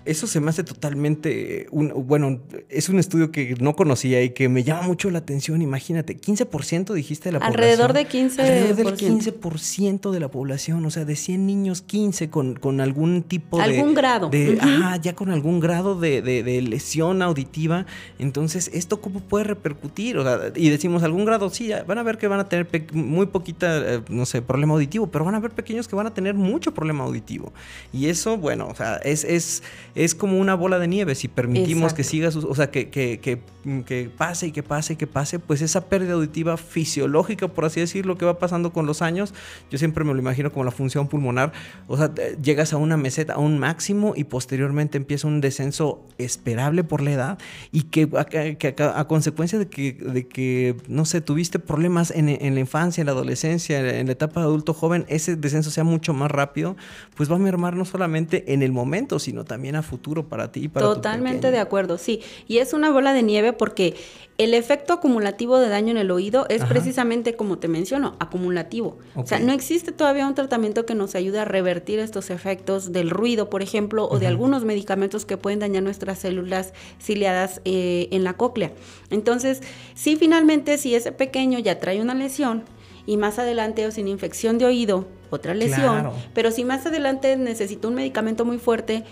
[0.07, 2.39] Eso se me hace totalmente, un, bueno,
[2.69, 5.61] es un estudio que no conocía y que me llama mucho la atención.
[5.61, 8.27] Imagínate, 15% dijiste de la Alrededor población.
[8.27, 8.39] de 15%.
[8.39, 13.23] Alrededor del 15% de la población, o sea, de 100 niños, 15 con, con algún
[13.23, 13.63] tipo de...
[13.63, 14.29] Algún grado.
[14.29, 14.57] De,
[15.01, 17.85] ya con algún grado de, de, lesión auditiva.
[18.17, 20.17] Entonces, ¿esto cómo puede repercutir?
[20.17, 23.25] O sea, y decimos, algún grado, sí, van a ver que van a tener muy
[23.25, 26.33] poquita, eh, no sé, problema auditivo, pero van a ver pequeños que van a tener
[26.33, 27.51] mucho problema auditivo.
[27.91, 29.25] Y eso, bueno, o sea, es...
[29.25, 29.63] es
[29.97, 31.15] es como una bola de nieve.
[31.15, 35.07] Si permitimos que siga, o sea, que, que, que, pase y que pase y que
[35.07, 39.33] pase, pues esa pérdida auditiva fisiológica, por así decirlo, que va pasando con los años,
[39.71, 41.51] yo siempre me lo imagino como la función pulmonar.
[41.87, 46.83] O sea, llegas a una meseta, a un máximo y posteriormente empieza un descenso esperable
[46.83, 47.39] por la edad
[47.71, 52.59] y que a, consecuencia de que, de que, no sé, tuviste problemas en, en la
[52.59, 56.29] infancia, en la adolescencia, en la etapa de adulto joven, ese descenso sea mucho más
[56.29, 56.77] rápido,
[57.15, 60.65] pues va a mermar no solamente en el momento, sino también a futuro para ti
[60.65, 62.21] y para Totalmente de acuerdo, sí.
[62.47, 63.95] Y es una bola de nieve porque
[64.37, 68.99] el efecto acumulativo de daño en el oído es precisamente como te menciono, acumulativo.
[69.15, 73.09] O sea, no existe todavía un tratamiento que nos ayude a revertir estos efectos del
[73.09, 78.23] ruido, por ejemplo, o de algunos medicamentos que pueden dañar nuestras células ciliadas eh, en
[78.23, 78.73] la cóclea.
[79.09, 79.63] Entonces,
[79.95, 82.63] sí, finalmente, si ese pequeño ya trae una lesión,
[83.07, 87.87] y más adelante o sin infección de oído, otra lesión, pero si más adelante necesita
[87.87, 89.05] un medicamento muy fuerte,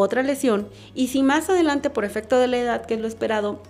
[0.00, 3.62] otra lesión, y si más adelante por efecto de la edad, que es lo esperado,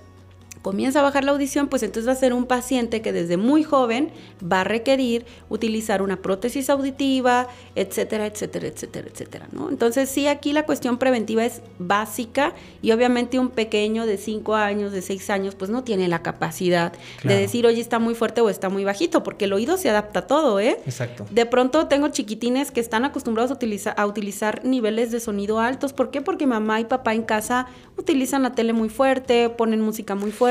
[0.62, 3.62] comienza a bajar la audición, pues entonces va a ser un paciente que desde muy
[3.62, 9.70] joven va a requerir utilizar una prótesis auditiva, etcétera, etcétera, etcétera, etcétera, ¿no?
[9.70, 14.92] Entonces sí, aquí la cuestión preventiva es básica y obviamente un pequeño de 5 años,
[14.92, 16.92] de 6 años, pues no tiene la capacidad
[17.25, 20.20] de decir, oye, está muy fuerte o está muy bajito, porque el oído se adapta
[20.20, 20.79] a todo, ¿eh?
[20.85, 21.27] Exacto.
[21.31, 25.92] De pronto tengo chiquitines que están acostumbrados a utilizar, a utilizar niveles de sonido altos.
[25.92, 26.20] ¿Por qué?
[26.20, 30.50] Porque mamá y papá en casa utilizan la tele muy fuerte, ponen música muy fuerte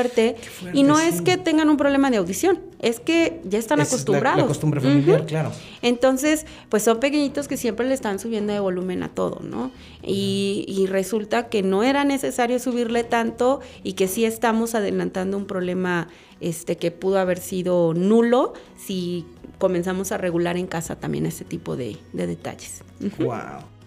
[0.72, 4.40] y no es que tengan un problema de audición, es que ya están acostumbrados.
[4.40, 5.52] La, costumbre familiar, claro.
[5.82, 9.70] Entonces, pues son pequeñitos que siempre le están subiendo de volumen a todo, ¿no?
[10.02, 15.46] Y, y resulta que no era necesario subirle tanto y que sí estamos adelantando un
[15.46, 16.08] problema
[16.40, 19.26] este, que pudo haber sido nulo si
[19.58, 22.82] comenzamos a regular en casa también ese tipo de, de detalles.
[23.18, 23.79] Wow.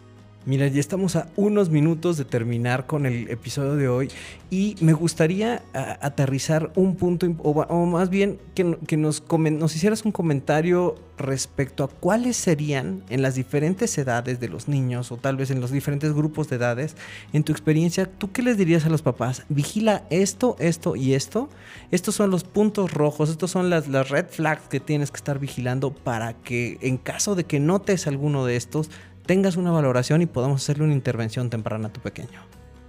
[0.46, 4.10] Mira, ya estamos a unos minutos de terminar con el episodio de hoy
[4.50, 10.96] y me gustaría aterrizar un punto, o, más bien que, nos, nos hicieras un comentario
[11.18, 15.62] respecto a cuáles serían en las diferentes edades de los niños o tal vez en
[15.62, 16.98] los diferentes grupos de edades,
[17.32, 19.46] en tu experiencia, ¿tú qué les dirías a los papás?
[19.48, 21.48] Vigila esto, esto y esto.
[21.92, 25.40] Estos son los puntos rojos, estos son las, las red flags que tienes que estar
[25.40, 28.90] vigilando para que en caso de que notes alguno de estos,
[29.26, 32.40] tengas una valoración y podamos hacerle una intervención temprana a tu pequeño.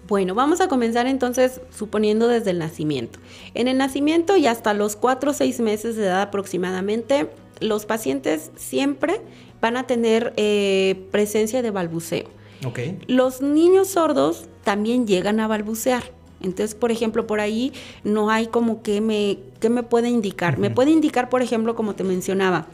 [0.07, 3.19] Bueno, vamos a comenzar entonces suponiendo desde el nacimiento.
[3.55, 8.51] En el nacimiento y hasta los 4 o 6 meses de edad aproximadamente, los pacientes
[8.57, 9.21] siempre
[9.63, 12.29] van a tener eh, presencia de balbuceo.
[12.67, 12.99] Okay.
[13.07, 16.05] Los niños sordos también llegan a balbucear.
[16.43, 17.73] Entonces, por ejemplo, por ahí
[18.05, 20.59] no hay como que me, que me puede indicar.
[20.59, 22.67] Me puede indicar, por ejemplo, como te mencionaba,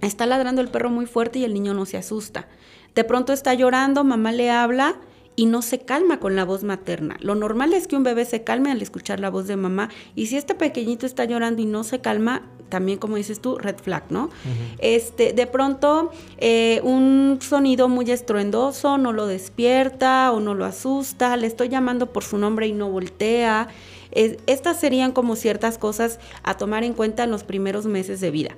[0.00, 2.48] está ladrando el perro muy fuerte y el niño no se asusta.
[2.94, 4.96] De pronto está llorando, mamá le habla
[5.36, 7.16] y no se calma con la voz materna.
[7.20, 9.90] Lo normal es que un bebé se calme al escuchar la voz de mamá.
[10.14, 13.76] Y si este pequeñito está llorando y no se calma, también como dices tú, red
[13.76, 14.30] flag, ¿no?
[14.78, 21.36] Este, de pronto, eh, un sonido muy estruendoso no lo despierta o no lo asusta,
[21.36, 23.68] le estoy llamando por su nombre y no voltea.
[24.12, 28.54] estas serían como ciertas cosas a tomar en cuenta en los primeros meses de vida.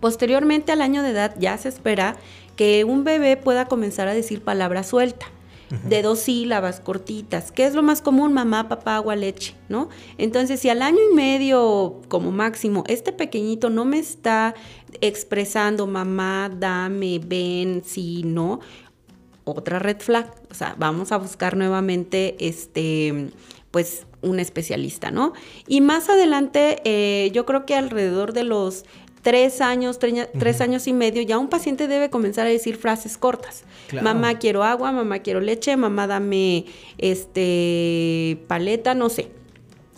[0.00, 2.16] Posteriormente al año de edad ya se espera
[2.56, 5.26] que un bebé pueda comenzar a decir palabra suelta.
[5.88, 7.50] de dos sílabas cortitas.
[7.50, 8.32] ¿Qué es lo más común?
[8.32, 9.88] Mamá, papá, agua, leche, ¿no?
[10.18, 14.54] Entonces, si al año y medio como máximo este pequeñito no me está
[15.00, 18.60] expresando mamá, dame, ven, sí, no,
[19.44, 20.32] otra red flag.
[20.50, 23.30] O sea, vamos a buscar nuevamente este,
[23.70, 25.34] pues, un especialista, ¿no?
[25.66, 28.84] Y más adelante, eh, yo creo que alrededor de los
[29.24, 33.64] tres años, tres, años y medio, ya un paciente debe comenzar a decir frases cortas.
[34.02, 36.66] Mamá quiero agua, mamá quiero leche, mamá dame
[36.98, 39.30] este paleta, no sé.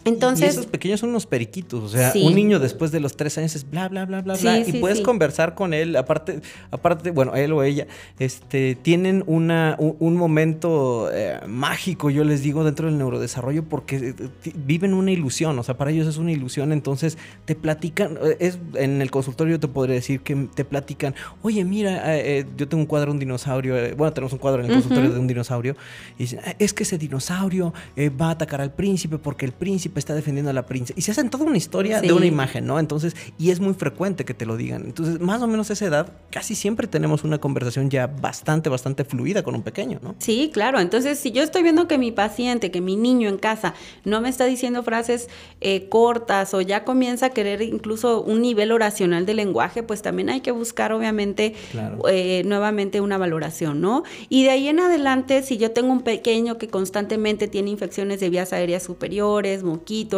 [0.06, 3.36] Entonces, y esos pequeños son unos periquitos, o sea, un niño después de los tres
[3.38, 6.40] años es bla, bla, bla, bla, bla, y puedes conversar con él, aparte,
[6.70, 7.88] aparte, bueno, él o ella,
[8.20, 14.52] este, tienen una, un, momento eh, mágico, yo les digo, dentro del neurodesarrollo, porque eh,
[14.54, 18.60] viven una ilusión, o sea, para ellos es una ilusión, entonces te platican, eh, es,
[18.74, 22.16] en el consultorio te podría decir que te platican, oye, mira,
[22.56, 25.18] yo tengo un cuadro de un dinosaurio, bueno, tenemos un cuadro en el consultorio de
[25.18, 25.74] un dinosaurio,
[26.16, 27.74] y dicen, ah, es que ese dinosaurio
[28.20, 30.98] va a atacar al príncipe porque el príncipe está defendiendo a la princesa.
[30.98, 32.78] Y se hacen toda una historia de una imagen, ¿no?
[32.78, 34.84] Entonces, y es muy frecuente que te lo digan.
[34.84, 39.04] Entonces, más o menos a esa edad, casi siempre tenemos una conversación ya bastante, bastante
[39.04, 40.14] fluida con un pequeño, ¿no?
[40.18, 40.80] Sí, claro.
[40.80, 43.74] Entonces, si yo estoy viendo que mi paciente, que mi niño en casa
[44.04, 45.28] no me está diciendo frases
[45.60, 50.30] eh, cortas o ya comienza a querer incluso un nivel oracional de lenguaje, pues también
[50.30, 51.54] hay que buscar, obviamente,
[52.08, 54.02] eh, nuevamente una valoración, ¿no?
[54.28, 58.30] Y de ahí en adelante, si yo tengo un pequeño que constantemente tiene infecciones de
[58.30, 59.62] vías aéreas superiores,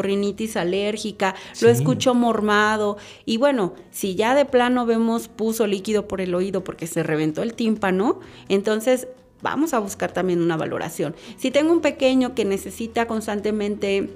[0.03, 2.97] rinitis alérgica, lo escucho mormado.
[3.25, 7.43] Y bueno, si ya de plano vemos puso líquido por el oído porque se reventó
[7.43, 9.09] el tímpano, entonces
[9.43, 11.15] vamos a buscar también una valoración.
[11.37, 14.11] Si tengo un pequeño que necesita constantemente,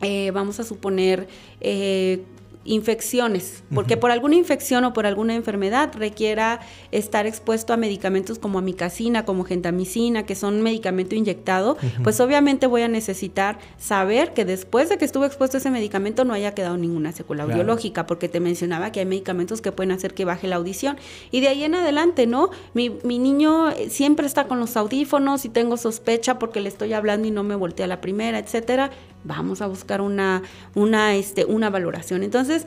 [0.00, 1.28] eh, vamos a suponer,
[1.60, 2.24] eh,
[2.64, 6.60] infecciones, porque por alguna infección o por alguna enfermedad requiera
[6.92, 12.82] estar expuesto a medicamentos como amicacina, como gentamicina, que son medicamento inyectado, pues obviamente voy
[12.82, 16.76] a necesitar saber que después de que estuve expuesto a ese medicamento no haya quedado
[16.76, 20.56] ninguna secuela audiológica, porque te mencionaba que hay medicamentos que pueden hacer que baje la
[20.56, 20.96] audición.
[21.30, 22.50] Y de ahí en adelante, ¿no?
[22.74, 27.26] Mi, mi niño siempre está con los audífonos y tengo sospecha porque le estoy hablando
[27.26, 28.90] y no me voltea la primera, etcétera
[29.24, 30.42] vamos a buscar una,
[30.74, 32.22] una, este, una valoración.
[32.22, 32.66] Entonces,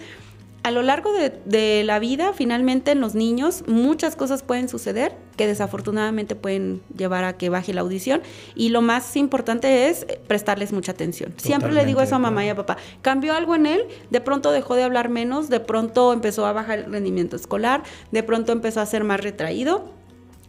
[0.66, 5.46] a lo largo de, la vida, finalmente en los niños, muchas cosas pueden suceder que
[5.46, 8.24] desafortunadamente pueden llevar a que baje la audición.
[8.56, 11.36] Y lo más importante es prestarles mucha atención.
[11.38, 12.78] Siempre le digo eso a mamá y a papá.
[13.04, 16.80] Cambió algo en él, de pronto dejó de hablar menos, de pronto empezó a bajar
[16.80, 19.94] el rendimiento escolar, de pronto empezó a ser más retraído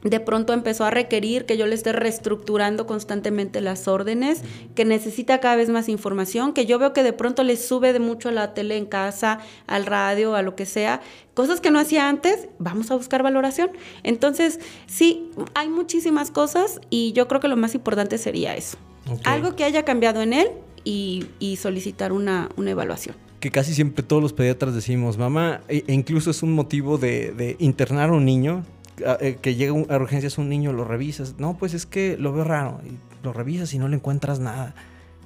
[0.03, 4.43] de pronto empezó a requerir que yo le esté reestructurando constantemente las órdenes,
[4.75, 7.99] que necesita cada vez más información, que yo veo que de pronto le sube de
[7.99, 11.01] mucho a la tele en casa, al radio, a lo que sea,
[11.35, 13.71] cosas que no hacía antes, vamos a buscar valoración.
[14.03, 18.79] Entonces, sí, hay muchísimas cosas y yo creo que lo más importante sería eso.
[19.25, 20.49] Algo que haya cambiado en él
[20.85, 26.31] y, solicitar una, evaluación que casi siempre todos los pediatras decimos, mamá, e, e incluso
[26.31, 28.65] es un motivo de, de, internar a un niño,
[28.97, 31.35] que llega a urgencias un niño, lo revisas.
[31.39, 32.81] No, pues es que lo veo raro.
[32.85, 34.75] Y lo revisas y no le encuentras nada.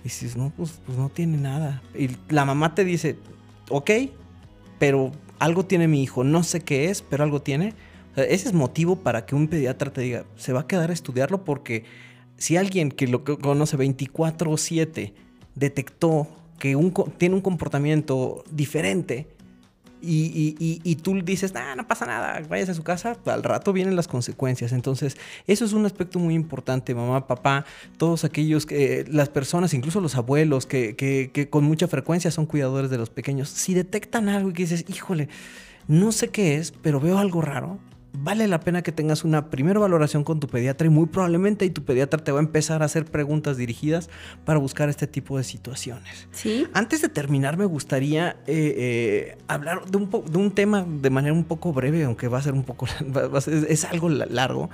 [0.01, 1.83] Y dices, no, pues, pues no tiene nada.
[1.95, 3.17] Y la mamá te dice,
[3.69, 3.91] ok,
[4.79, 6.25] pero algo tiene mi hijo.
[6.25, 7.75] No sé qué es, pero algo tiene.
[8.17, 11.45] ese es motivo para que un pediatra te diga, se va a quedar a estudiarlo
[11.45, 11.85] porque
[12.37, 15.13] si alguien que lo conoce 24/7
[15.55, 16.27] detectó
[16.59, 19.29] que un, tiene un comportamiento diferente,
[20.03, 24.73] y, tú dices, no pasa nada, vayas a su casa, al rato vienen las consecuencias.
[24.73, 27.65] Entonces, eso es un aspecto muy importante, mamá, papá,
[27.97, 32.91] todos aquellos, que, las personas, incluso los abuelos, que, que con mucha frecuencia son cuidadores
[32.91, 35.29] de los pequeños, si detectan algo y dices, híjole,
[35.89, 37.79] no sé qué es, pero veo algo raro,
[38.13, 41.71] vale la pena que tengas una primera valoración con tu pediatra y muy probablemente y
[41.71, 44.11] tu pediatra te va a empezar a hacer preguntas dirigidas
[44.45, 46.29] para buscar este tipo de situaciones.
[46.33, 46.67] Sí.
[46.73, 51.33] Antes de terminar, me gustaría eh, eh, hablar de un, de un tema de manera
[51.33, 52.87] un poco breve, aunque va a ser un poco,
[53.69, 54.71] es algo largo,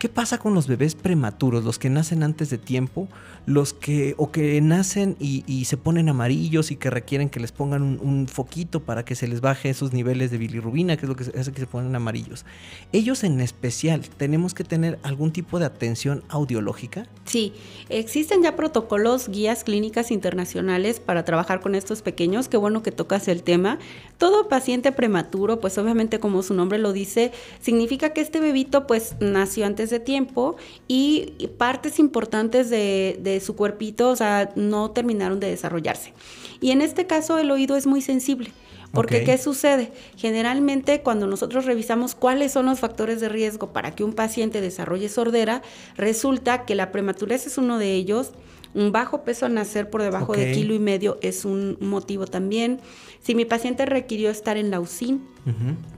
[0.00, 3.06] ¿Qué pasa con los bebés prematuros, los que nacen antes de tiempo,
[3.44, 7.82] los que o que nacen y, se ponen amarillos y que requieren que les pongan
[7.82, 11.24] un, foquito para que se les baje esos niveles de bilirrubina, que es lo que
[11.38, 12.46] hace que se ponen amarillos?
[12.92, 17.06] Ellos en especial, ¿tenemos que tener algún tipo de atención audiológica?
[17.24, 17.52] Sí,
[17.88, 22.48] existen ya protocolos, guías clínicas internacionales para trabajar con estos pequeños.
[22.48, 23.78] Qué bueno que tocas el tema.
[24.18, 29.14] Todo paciente prematuro, pues obviamente como su nombre lo dice, significa que este bebito pues
[29.20, 30.56] nació antes de tiempo
[30.88, 36.12] y partes importantes de, su cuerpito, o sea, no terminaron de desarrollarse.
[36.60, 38.50] Y en este caso el oído es muy sensible.
[38.92, 39.92] Porque ¿qué sucede?
[40.16, 45.08] Generalmente cuando nosotros revisamos cuáles son los factores de riesgo para que un paciente desarrolle
[45.08, 45.62] sordera,
[45.96, 48.32] resulta que la prematurez es uno de ellos,
[48.74, 52.80] un bajo peso al nacer por debajo de kilo y medio es un motivo también.
[53.20, 55.20] Si mi paciente requirió estar en la UCI,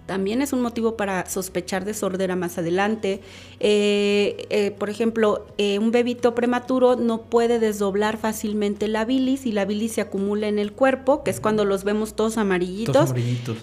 [0.06, 3.20] también es un motivo para sospechar de sordera más adelante.
[3.60, 9.52] Eh, eh, por ejemplo, eh, un bebito prematuro no puede desdoblar fácilmente la bilis y
[9.52, 13.14] la bilis se acumula en el cuerpo, que es cuando los vemos todos amarillitos.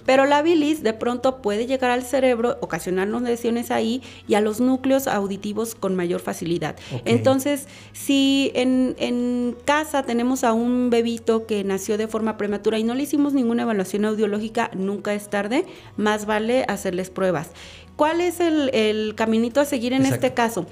[0.06, 4.60] Pero la bilis de pronto puede llegar al cerebro, ocasionarnos lesiones ahí y a los
[4.60, 6.76] núcleos auditivos con mayor facilidad.
[7.06, 12.84] Entonces, si en, en casa tenemos a un bebito que nació de forma prematura y
[12.84, 15.66] no le hicimos ninguna evaluación audiológica, nunca es tarde,
[15.98, 17.50] más vale hacerles pruebas.
[17.96, 20.68] ¿Cuál es el, caminito a seguir en este caso?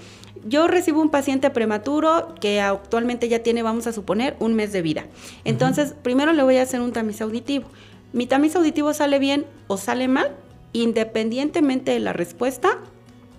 [0.45, 4.83] Yo recibo un paciente prematuro que actualmente ya tiene, vamos a suponer, un mes de
[4.83, 5.05] vida.
[5.43, 7.65] Entonces, primero le voy a hacer un tamiz auditivo.
[8.13, 10.35] Mi tamiz auditivo sale bien o sale mal,
[10.71, 12.77] independientemente de la respuesta,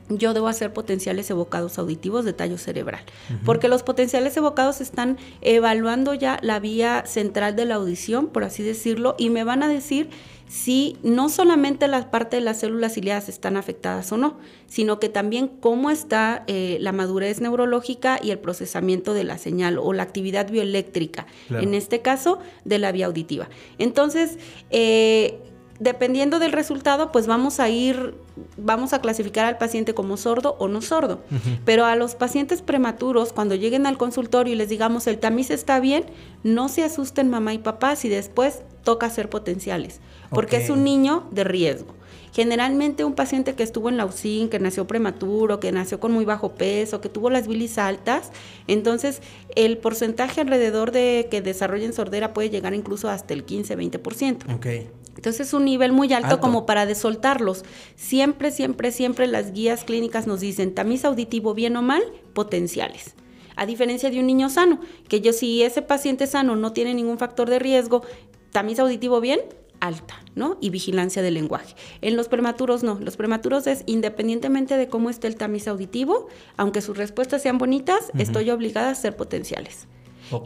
[0.08, 3.02] yo debo hacer potenciales evocados auditivos de tallo cerebral,
[3.44, 8.62] porque los potenciales evocados están evaluando ya la vía central de la audición, por así
[8.62, 10.10] decirlo, y me van a decir
[10.48, 15.10] si no solamente la parte de las células ciliadas están afectadas o no, sino que
[15.10, 20.02] también cómo está eh, la madurez neurológica y el procesamiento de la señal o la
[20.02, 23.48] actividad bioeléctrica, en este caso de la vía auditiva.
[23.78, 24.38] Entonces,
[24.70, 25.38] eh,
[25.80, 28.14] dependiendo del resultado, pues vamos a ir,
[28.56, 31.22] vamos a clasificar al paciente como sordo o no sordo.
[31.64, 35.80] Pero a los pacientes prematuros, cuando lleguen al consultorio y les digamos el tamiz está
[35.80, 36.04] bien,
[36.42, 40.00] no se asusten mamá y papá si después toca hacer potenciales,
[40.30, 41.98] porque es un niño de riesgo.
[42.32, 46.24] Generalmente un paciente que estuvo en la UCI, que nació prematuro, que nació con muy
[46.24, 48.30] bajo peso, que tuvo las bilis altas,
[48.66, 49.22] entonces
[49.56, 54.54] el porcentaje alrededor de que desarrollen sordera puede llegar incluso hasta el 15-20%.
[54.56, 54.88] Okay.
[55.18, 57.64] Entonces es un nivel muy alto, como para desoltarlos.
[57.96, 62.04] Siempre, siempre, siempre las guías clínicas nos dicen tamiz auditivo bien o mal,
[62.34, 63.16] potenciales.
[63.56, 67.18] A diferencia de un niño sano, que yo si ese paciente sano no tiene ningún
[67.18, 68.04] factor de riesgo,
[68.52, 69.40] tamiz auditivo bien,
[69.80, 70.56] alta, ¿no?
[70.60, 71.74] Y vigilancia del lenguaje.
[72.00, 76.80] En los prematuros no, los prematuros es independientemente de cómo esté el tamiz auditivo, aunque
[76.80, 79.88] sus respuestas sean bonitas, estoy obligada a ser potenciales.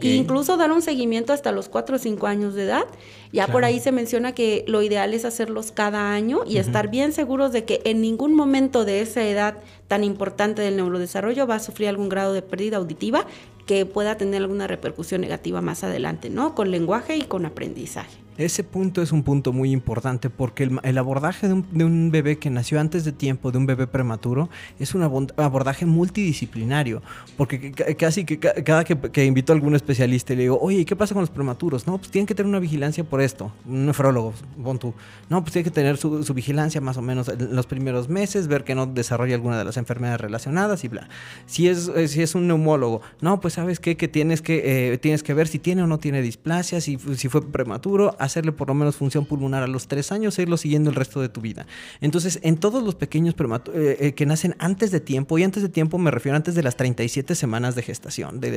[0.01, 2.85] Incluso dar un seguimiento hasta los 4 o 5 años de edad
[3.31, 7.13] ya por ahí se menciona que lo ideal es hacerlos cada año y estar bien
[7.13, 9.55] seguros de que en ningún momento de esa edad
[9.87, 13.25] tan importante del neurodesarrollo va a sufrir algún grado de pérdida auditiva
[13.65, 16.53] que pueda tener alguna repercusión negativa más adelante, ¿no?
[16.53, 18.17] Con lenguaje y con aprendizaje.
[18.37, 22.79] Ese punto es un punto muy importante porque el, abordaje de un, bebé que nació
[22.79, 25.03] antes de tiempo, de un bebé prematuro, es un
[25.37, 27.03] abordaje multidisciplinario.
[27.37, 31.13] Porque casi que cada que, invito a algún especialista y le digo, oye, ¿qué pasa
[31.13, 31.85] con los prematuros?
[31.85, 34.93] No, pues tienen que tener una vigilancia por esto, un nefrólogo, pon tú.
[35.29, 38.63] No, pues tiene que tener su, vigilancia más o menos en los primeros meses, ver
[38.63, 41.07] que no desarrolla alguna de las enfermedades relacionadas y bla.
[41.45, 44.97] Si es, eh, si es un neumólogo, no, pues sabes qué, que tienes que, eh,
[44.97, 48.67] tienes que ver si tiene o no tiene displasia, si, si fue prematuro, hacerle por
[48.67, 51.41] lo menos función pulmonar a los tres años e irlo siguiendo el resto de tu
[51.41, 51.65] vida.
[52.01, 55.69] Entonces, en todos los pequeños prematuros eh, que nacen antes de tiempo, y antes de
[55.69, 58.51] tiempo me refiero antes de las 37 semanas de gestación, de,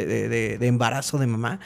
[0.59, 1.61] de embarazo de mamá,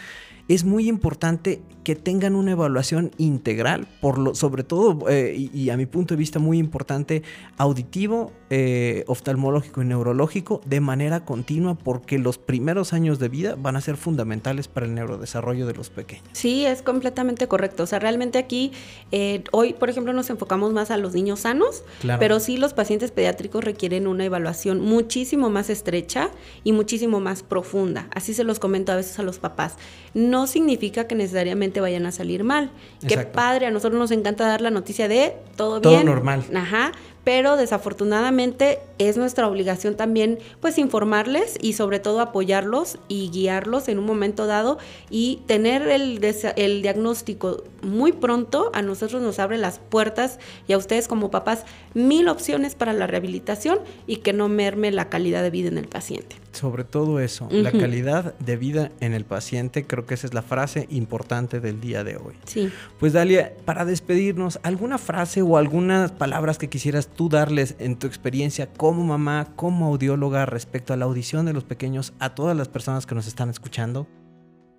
[0.51, 5.77] es muy importante que tengan una evaluación integral, por lo, sobre todo, eh, y, a
[5.77, 7.23] mi punto de vista muy importante,
[7.57, 13.77] auditivo, eh, oftalmológico y neurológico de manera continua, porque los primeros años de vida van
[13.77, 16.25] a ser fundamentales para el neurodesarrollo de los pequeños.
[16.33, 17.85] Sí, es completamente correcto.
[17.85, 18.73] O sea, realmente aquí,
[19.13, 21.85] eh, hoy, por ejemplo, nos enfocamos más a los niños sanos,
[22.19, 26.31] pero sí los pacientes pediátricos requieren una evaluación muchísimo más estrecha
[26.65, 28.09] y muchísimo más profunda.
[28.13, 29.77] Así se los comento a veces a los papás.
[30.13, 32.71] No no significa que necesariamente vayan a salir mal.
[33.07, 36.01] Qué padre, a nosotros nos encanta dar la noticia de todo, bien.
[36.01, 36.45] Todo normal.
[36.55, 36.93] Ajá,
[37.25, 43.99] pero desafortunadamente es nuestra obligación también pues informarles y sobre todo apoyarlos y guiarlos en
[43.99, 44.79] un momento dado
[45.11, 46.25] y tener el,
[46.57, 51.67] el diagnóstico muy pronto a nosotros nos abre las puertas y a ustedes como papás
[51.93, 55.89] mil opciones para la rehabilitación y que no merme la calidad de vida en el
[55.89, 56.37] paciente.
[56.53, 60.43] Sobre todo eso, la calidad de vida en el paciente, creo que esa es la
[60.43, 62.35] frase importante del día de hoy.
[62.45, 62.73] Sí.
[62.99, 68.09] Pues Dalia, para despedirnos, ¿alguna frase o algunas palabras que quisieras tú darles en tu
[68.09, 72.69] experiencia como mamá, como audióloga respecto a la audición de los pequeños a todas las
[72.69, 74.09] personas que nos están escuchando?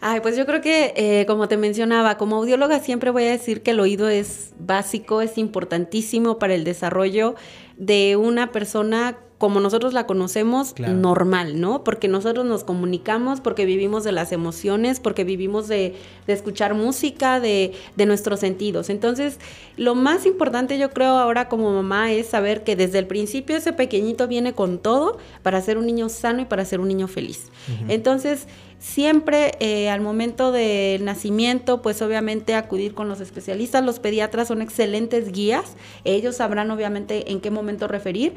[0.03, 3.61] Ay, pues yo creo que, eh, como te mencionaba, como audióloga siempre voy a decir
[3.61, 7.35] que el oído es básico, es importantísimo para el desarrollo
[7.77, 11.83] de una persona como nosotros la conocemos, normal, ¿no?
[11.83, 15.95] Porque nosotros nos comunicamos, porque vivimos de las emociones, porque vivimos de,
[16.27, 18.91] escuchar música, de, de, nuestros sentidos.
[18.91, 19.39] Entonces,
[19.77, 23.73] lo más importante yo creo ahora como mamá es saber que desde el principio ese
[23.73, 27.49] pequeñito viene con todo para ser un niño sano y para ser un niño feliz.
[27.87, 34.49] Entonces, siempre eh, al momento del nacimiento, pues obviamente acudir con los especialistas, los pediatras
[34.49, 38.33] son excelentes guías, ellos sabrán obviamente en qué momento referir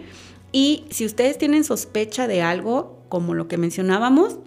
[0.55, 4.39] y si ustedes tienen sospecha de algo, como lo que mencionábamos,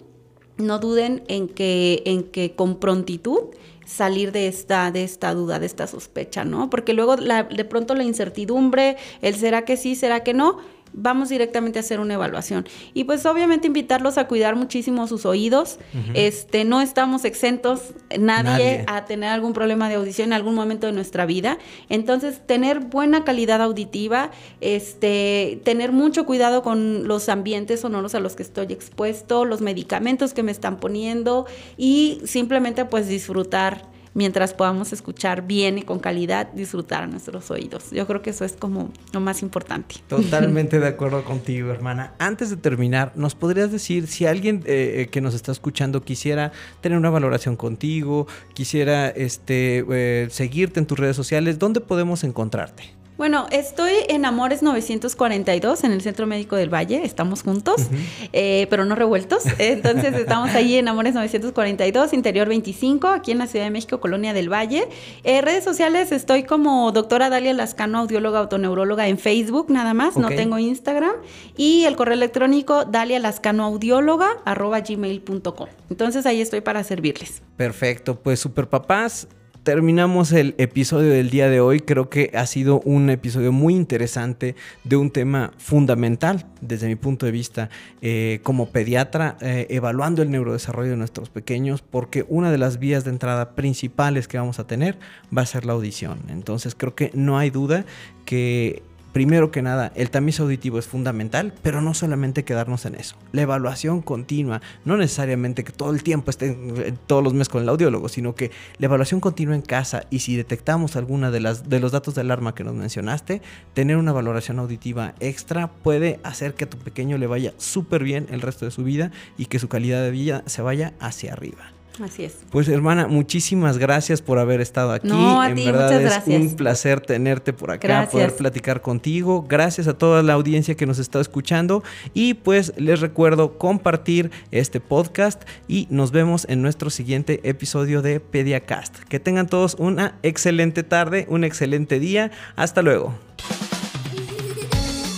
[0.56, 3.50] no duden en que, en que con prontitud
[3.84, 6.70] salir de esta, de esta duda, de esta sospecha, ¿no?
[6.70, 10.56] Porque luego de pronto la incertidumbre, el será que sí, será que no,
[10.92, 12.66] vamos directamente a hacer una evaluación.
[12.94, 15.78] Y pues obviamente invitarlos a cuidar muchísimo sus oídos.
[16.14, 20.92] Este, no estamos exentos nadie, a tener algún problema de audición en algún momento de
[20.92, 21.58] nuestra vida.
[21.88, 24.30] Entonces, tener buena calidad auditiva,
[24.60, 30.34] este, tener mucho cuidado con los ambientes sonoros a los que estoy expuesto, los medicamentos
[30.34, 36.50] que me están poniendo y simplemente pues disfrutar mientras podamos escuchar bien y con calidad,
[36.52, 37.92] disfrutar a nuestros oídos.
[37.92, 39.94] Yo creo que eso es como lo más importante.
[40.08, 42.14] Totalmente de acuerdo contigo, hermana.
[42.18, 46.50] Antes de terminar, ¿nos podrías decir si alguien eh, eh, que nos está escuchando quisiera
[46.80, 52.97] tener una valoración contigo, quisiera este, eh, seguirte en tus redes sociales, ¿dónde podemos encontrarte?
[53.18, 57.88] Bueno, estoy en Amores 942 en el Centro Médico del Valle, estamos juntos,
[58.32, 59.42] eh, pero no revueltos.
[59.58, 64.34] Entonces estamos ahí en Amores 942, Interior 25, aquí en la Ciudad de México, Colonia
[64.34, 64.86] del Valle.
[65.24, 70.28] Eh, redes sociales, estoy como doctora Dalia Lascano, audióloga autoneuróloga en Facebook, nada más, no
[70.28, 71.16] tengo Instagram.
[71.56, 75.68] Y el correo electrónico Dalia Lascano Audióloga, arroba gmail.com.
[75.90, 77.42] Entonces ahí estoy para servirles.
[77.56, 79.26] Perfecto, pues super papás,
[79.68, 81.80] terminamos el episodio del día de hoy.
[81.80, 87.26] Creo que ha sido un episodio muy interesante de un tema fundamental desde mi punto
[87.26, 87.68] de vista
[88.00, 93.04] eh, como pediatra, eh, evaluando el neurodesarrollo de nuestros pequeños, porque una de las vías
[93.04, 94.98] de entrada principales que vamos a tener
[95.36, 96.20] va a ser la audición.
[96.30, 97.84] Entonces creo que no hay duda
[98.24, 98.82] que
[99.18, 103.16] Primero que nada, el tamiz auditivo es fundamental, pero no solamente quedarnos en eso.
[103.32, 107.62] La evaluación continua, no necesariamente que todo el tiempo estén eh, todos los meses con
[107.62, 111.68] el audiólogo, sino que la evaluación continua en casa y si detectamos alguna de, las,
[111.68, 113.42] de los datos de alarma que nos mencionaste,
[113.74, 118.28] tener una valoración auditiva extra puede hacer que a tu pequeño le vaya súper bien
[118.30, 121.72] el resto de su vida y que su calidad de vida se vaya hacia arriba.
[122.02, 122.38] Así es.
[122.50, 125.08] Pues hermana, muchísimas gracias por haber estado aquí.
[125.08, 126.28] No, a en verdad muchas gracias.
[126.28, 129.44] es un placer tenerte por acá, poder platicar contigo.
[129.48, 131.82] Gracias a toda la audiencia que nos está escuchando
[132.14, 138.20] y pues les recuerdo compartir este podcast y nos vemos en nuestro siguiente episodio de
[138.20, 138.98] Pediacast.
[139.04, 142.30] Que tengan todos una excelente tarde, un excelente día.
[142.56, 143.14] Hasta luego.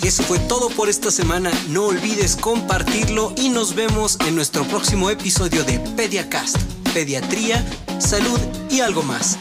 [0.03, 1.51] Eso fue todo por esta semana.
[1.69, 6.57] No olvides compartirlo y nos vemos en nuestro próximo episodio de Pediacast.
[6.95, 7.65] Pediatría,
[7.99, 8.39] salud
[8.71, 9.39] y algo más.